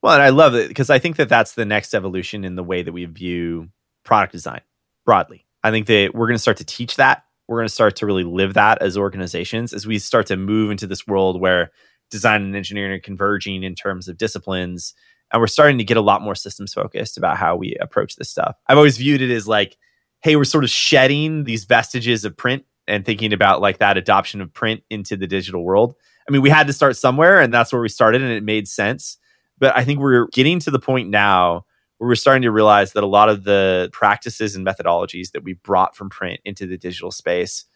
Well, 0.03 0.15
and 0.15 0.23
I 0.23 0.31
love 0.31 0.55
it 0.55 0.69
because 0.69 0.91
I 0.91 0.99
think 0.99 1.17
that 1.17 1.29
that's 1.29 1.53
the 1.53 1.65
next 1.65 1.95
evolution 1.95 2.45
in 2.45 2.57
the 2.57 2.65
way 2.65 2.83
that 2.83 2.93
we 2.93 3.05
view 3.05 3.69
product 4.05 4.33
design 4.33 4.61
broadly. 5.05 5.47
I 5.63 5.71
think 5.71 5.87
that 5.87 6.11
we're 6.15 6.27
going 6.27 6.37
to 6.37 6.43
start 6.43 6.57
to 6.59 6.65
teach 6.65 6.97
that. 6.97 7.25
We're 7.47 7.59
going 7.59 7.69
to 7.69 7.75
start 7.75 7.97
to 7.97 8.07
really 8.07 8.25
live 8.25 8.55
that 8.55 8.83
as 8.83 8.99
organizations 8.99 9.73
as 9.73 9.87
we 9.87 9.99
start 9.99 10.27
to 10.27 10.37
move 10.37 10.71
into 10.71 10.87
this 10.87 11.07
world 11.07 11.41
where 11.41 11.71
design 12.11 12.43
and 12.43 12.57
engineering 12.57 12.93
are 12.93 13.01
converging 13.01 13.63
in 13.63 13.75
terms 13.75 14.09
of 14.09 14.19
disciplines. 14.19 14.95
And 15.33 15.41
we're 15.41 15.47
starting 15.47 15.79
to 15.79 15.85
get 15.85 15.97
a 15.97 16.03
lot 16.03 16.23
more 16.23 16.35
systems 16.35 16.75
focused 16.75 17.17
about 17.17 17.37
how 17.37 17.57
we 17.57 17.77
approach 17.81 18.17
this 18.17 18.31
stuff. 18.31 18.57
I've 18.67 18.77
always 18.77 18.99
viewed 18.99 19.23
it 19.23 19.35
as 19.35 19.49
like, 19.49 19.77
hey, 20.23 20.37
we're 20.37 20.45
sort 20.45 20.65
of 20.65 20.71
shedding 20.71 21.45
these 21.45 21.65
vestiges 21.65 22.25
of 22.25 22.37
print 22.37 22.65
and 22.87 23.05
thinking 23.05 23.33
about 23.33 23.61
like 23.61 23.79
that 23.79 23.97
adoption 23.97 24.41
of 24.41 24.53
print 24.53 24.83
into 24.91 25.17
the 25.17 25.27
digital 25.27 25.65
world. 25.65 25.95
I 26.29 26.33
mean, 26.33 26.43
we 26.43 26.51
had 26.51 26.67
to 26.67 26.73
start 26.73 26.97
somewhere 26.97 27.41
and 27.41 27.53
that's 27.53 27.73
where 27.73 27.83
we 27.83 27.89
started 27.89 28.23
and 28.23 28.33
it 28.33 28.43
made 28.43 28.69
sense. 28.69 29.19
But 29.59 29.77
I 29.77 29.85
think 29.85 30.01
we're 30.01 30.27
getting 30.29 30.59
to 30.61 30.71
the 30.71 30.79
point 30.79 31.09
now 31.11 31.65
where 31.99 32.09
we're 32.09 32.15
starting 32.15 32.43
to 32.43 32.51
realize 32.51 32.93
that 32.93 33.05
a 33.05 33.09
lot 33.09 33.29
of 33.29 33.45
the 33.45 33.89
practices 33.93 34.57
and 34.57 34.67
methodologies 34.67 35.33
that 35.33 35.45
we 35.45 35.55
brought 35.55 35.97
from 35.97 36.11
print 36.11 36.41
into 36.45 36.67
the 36.67 36.77
digital 36.77 37.11
space 37.11 37.67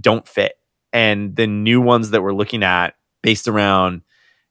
don't 0.00 0.26
fit. 0.26 0.54
And 0.92 1.36
the 1.36 1.46
new 1.46 1.80
ones 1.80 2.10
that 2.10 2.22
we're 2.22 2.32
looking 2.32 2.62
at 2.62 2.94
based 3.22 3.48
around 3.48 4.02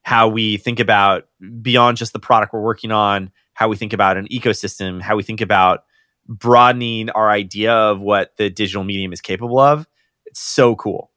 how 0.03 0.27
we 0.27 0.57
think 0.57 0.79
about 0.79 1.27
beyond 1.61 1.97
just 1.97 2.13
the 2.13 2.19
product 2.19 2.53
we're 2.53 2.61
working 2.61 2.91
on, 2.91 3.31
how 3.53 3.67
we 3.67 3.75
think 3.75 3.93
about 3.93 4.17
an 4.17 4.27
ecosystem, 4.27 5.01
how 5.01 5.15
we 5.15 5.23
think 5.23 5.41
about 5.41 5.85
broadening 6.27 7.09
our 7.09 7.29
idea 7.29 7.73
of 7.73 8.01
what 8.01 8.35
the 8.37 8.49
digital 8.49 8.83
medium 8.83 9.13
is 9.13 9.21
capable 9.21 9.59
of. 9.59 9.87
It's 10.25 10.41
so 10.41 10.75
cool. 10.75 11.11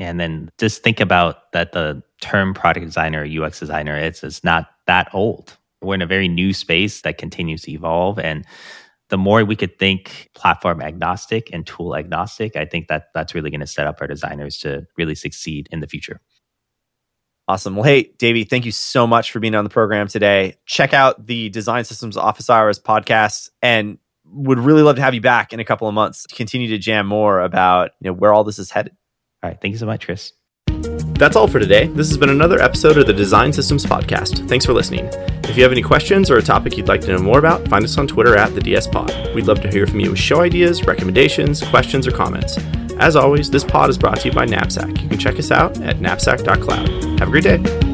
And 0.00 0.18
then 0.18 0.50
just 0.58 0.82
think 0.82 0.98
about 0.98 1.52
that 1.52 1.72
the 1.72 2.02
term 2.22 2.54
product 2.54 2.86
designer, 2.86 3.24
UX 3.24 3.60
designer, 3.60 3.96
it's, 3.96 4.24
it's 4.24 4.42
not 4.42 4.68
that 4.86 5.10
old. 5.12 5.58
We're 5.82 5.94
in 5.94 6.02
a 6.02 6.06
very 6.06 6.26
new 6.26 6.54
space 6.54 7.02
that 7.02 7.18
continues 7.18 7.62
to 7.62 7.72
evolve. 7.72 8.18
And 8.18 8.46
the 9.10 9.18
more 9.18 9.44
we 9.44 9.56
could 9.56 9.78
think 9.78 10.30
platform 10.34 10.80
agnostic 10.80 11.50
and 11.52 11.66
tool 11.66 11.94
agnostic, 11.94 12.56
I 12.56 12.64
think 12.64 12.88
that 12.88 13.08
that's 13.12 13.34
really 13.34 13.50
going 13.50 13.60
to 13.60 13.66
set 13.66 13.86
up 13.86 13.98
our 14.00 14.06
designers 14.06 14.56
to 14.58 14.86
really 14.96 15.14
succeed 15.14 15.68
in 15.70 15.80
the 15.80 15.86
future. 15.86 16.22
Awesome. 17.46 17.76
Well, 17.76 17.84
hey, 17.84 18.14
Davey, 18.16 18.44
thank 18.44 18.64
you 18.64 18.72
so 18.72 19.06
much 19.06 19.32
for 19.32 19.40
being 19.40 19.54
on 19.54 19.64
the 19.64 19.70
program 19.70 20.08
today. 20.08 20.54
Check 20.64 20.94
out 20.94 21.26
the 21.26 21.50
Design 21.50 21.84
Systems 21.84 22.16
Office 22.16 22.48
Hours 22.48 22.78
podcast 22.78 23.50
and 23.60 23.98
would 24.24 24.60
really 24.60 24.82
love 24.82 24.96
to 24.96 25.02
have 25.02 25.12
you 25.12 25.20
back 25.20 25.52
in 25.52 25.60
a 25.60 25.64
couple 25.64 25.88
of 25.88 25.94
months 25.94 26.22
to 26.22 26.34
continue 26.34 26.68
to 26.68 26.78
jam 26.78 27.06
more 27.06 27.40
about 27.40 27.90
you 28.00 28.08
know 28.08 28.14
where 28.14 28.32
all 28.32 28.44
this 28.44 28.58
is 28.58 28.70
headed. 28.70 28.96
All 29.42 29.50
right. 29.50 29.60
Thank 29.60 29.72
you 29.72 29.78
so 29.78 29.86
much, 29.86 30.04
Chris. 30.04 30.32
That's 31.14 31.36
all 31.36 31.48
for 31.48 31.58
today. 31.58 31.88
This 31.88 32.08
has 32.08 32.16
been 32.16 32.30
another 32.30 32.60
episode 32.60 32.96
of 32.96 33.06
the 33.06 33.12
Design 33.12 33.52
Systems 33.52 33.84
Podcast. 33.84 34.48
Thanks 34.48 34.64
for 34.64 34.72
listening. 34.72 35.08
If 35.44 35.56
you 35.56 35.62
have 35.62 35.72
any 35.72 35.82
questions 35.82 36.30
or 36.30 36.38
a 36.38 36.42
topic 36.42 36.76
you'd 36.76 36.88
like 36.88 37.02
to 37.02 37.08
know 37.08 37.18
more 37.18 37.38
about, 37.38 37.68
find 37.68 37.84
us 37.84 37.98
on 37.98 38.06
Twitter 38.06 38.36
at 38.36 38.54
the 38.54 38.60
DS 38.60 38.86
Pod. 38.86 39.12
We'd 39.34 39.46
love 39.46 39.60
to 39.62 39.68
hear 39.68 39.86
from 39.86 40.00
you 40.00 40.10
with 40.10 40.18
show 40.18 40.40
ideas, 40.40 40.86
recommendations, 40.86 41.62
questions, 41.62 42.06
or 42.06 42.12
comments. 42.12 42.56
As 42.98 43.16
always, 43.16 43.50
this 43.50 43.64
pod 43.64 43.90
is 43.90 43.98
brought 43.98 44.20
to 44.20 44.28
you 44.28 44.34
by 44.34 44.44
Knapsack. 44.44 45.02
You 45.02 45.08
can 45.08 45.18
check 45.18 45.38
us 45.38 45.50
out 45.50 45.80
at 45.82 46.00
knapsack.cloud. 46.00 47.18
Have 47.18 47.28
a 47.28 47.30
great 47.30 47.44
day. 47.44 47.89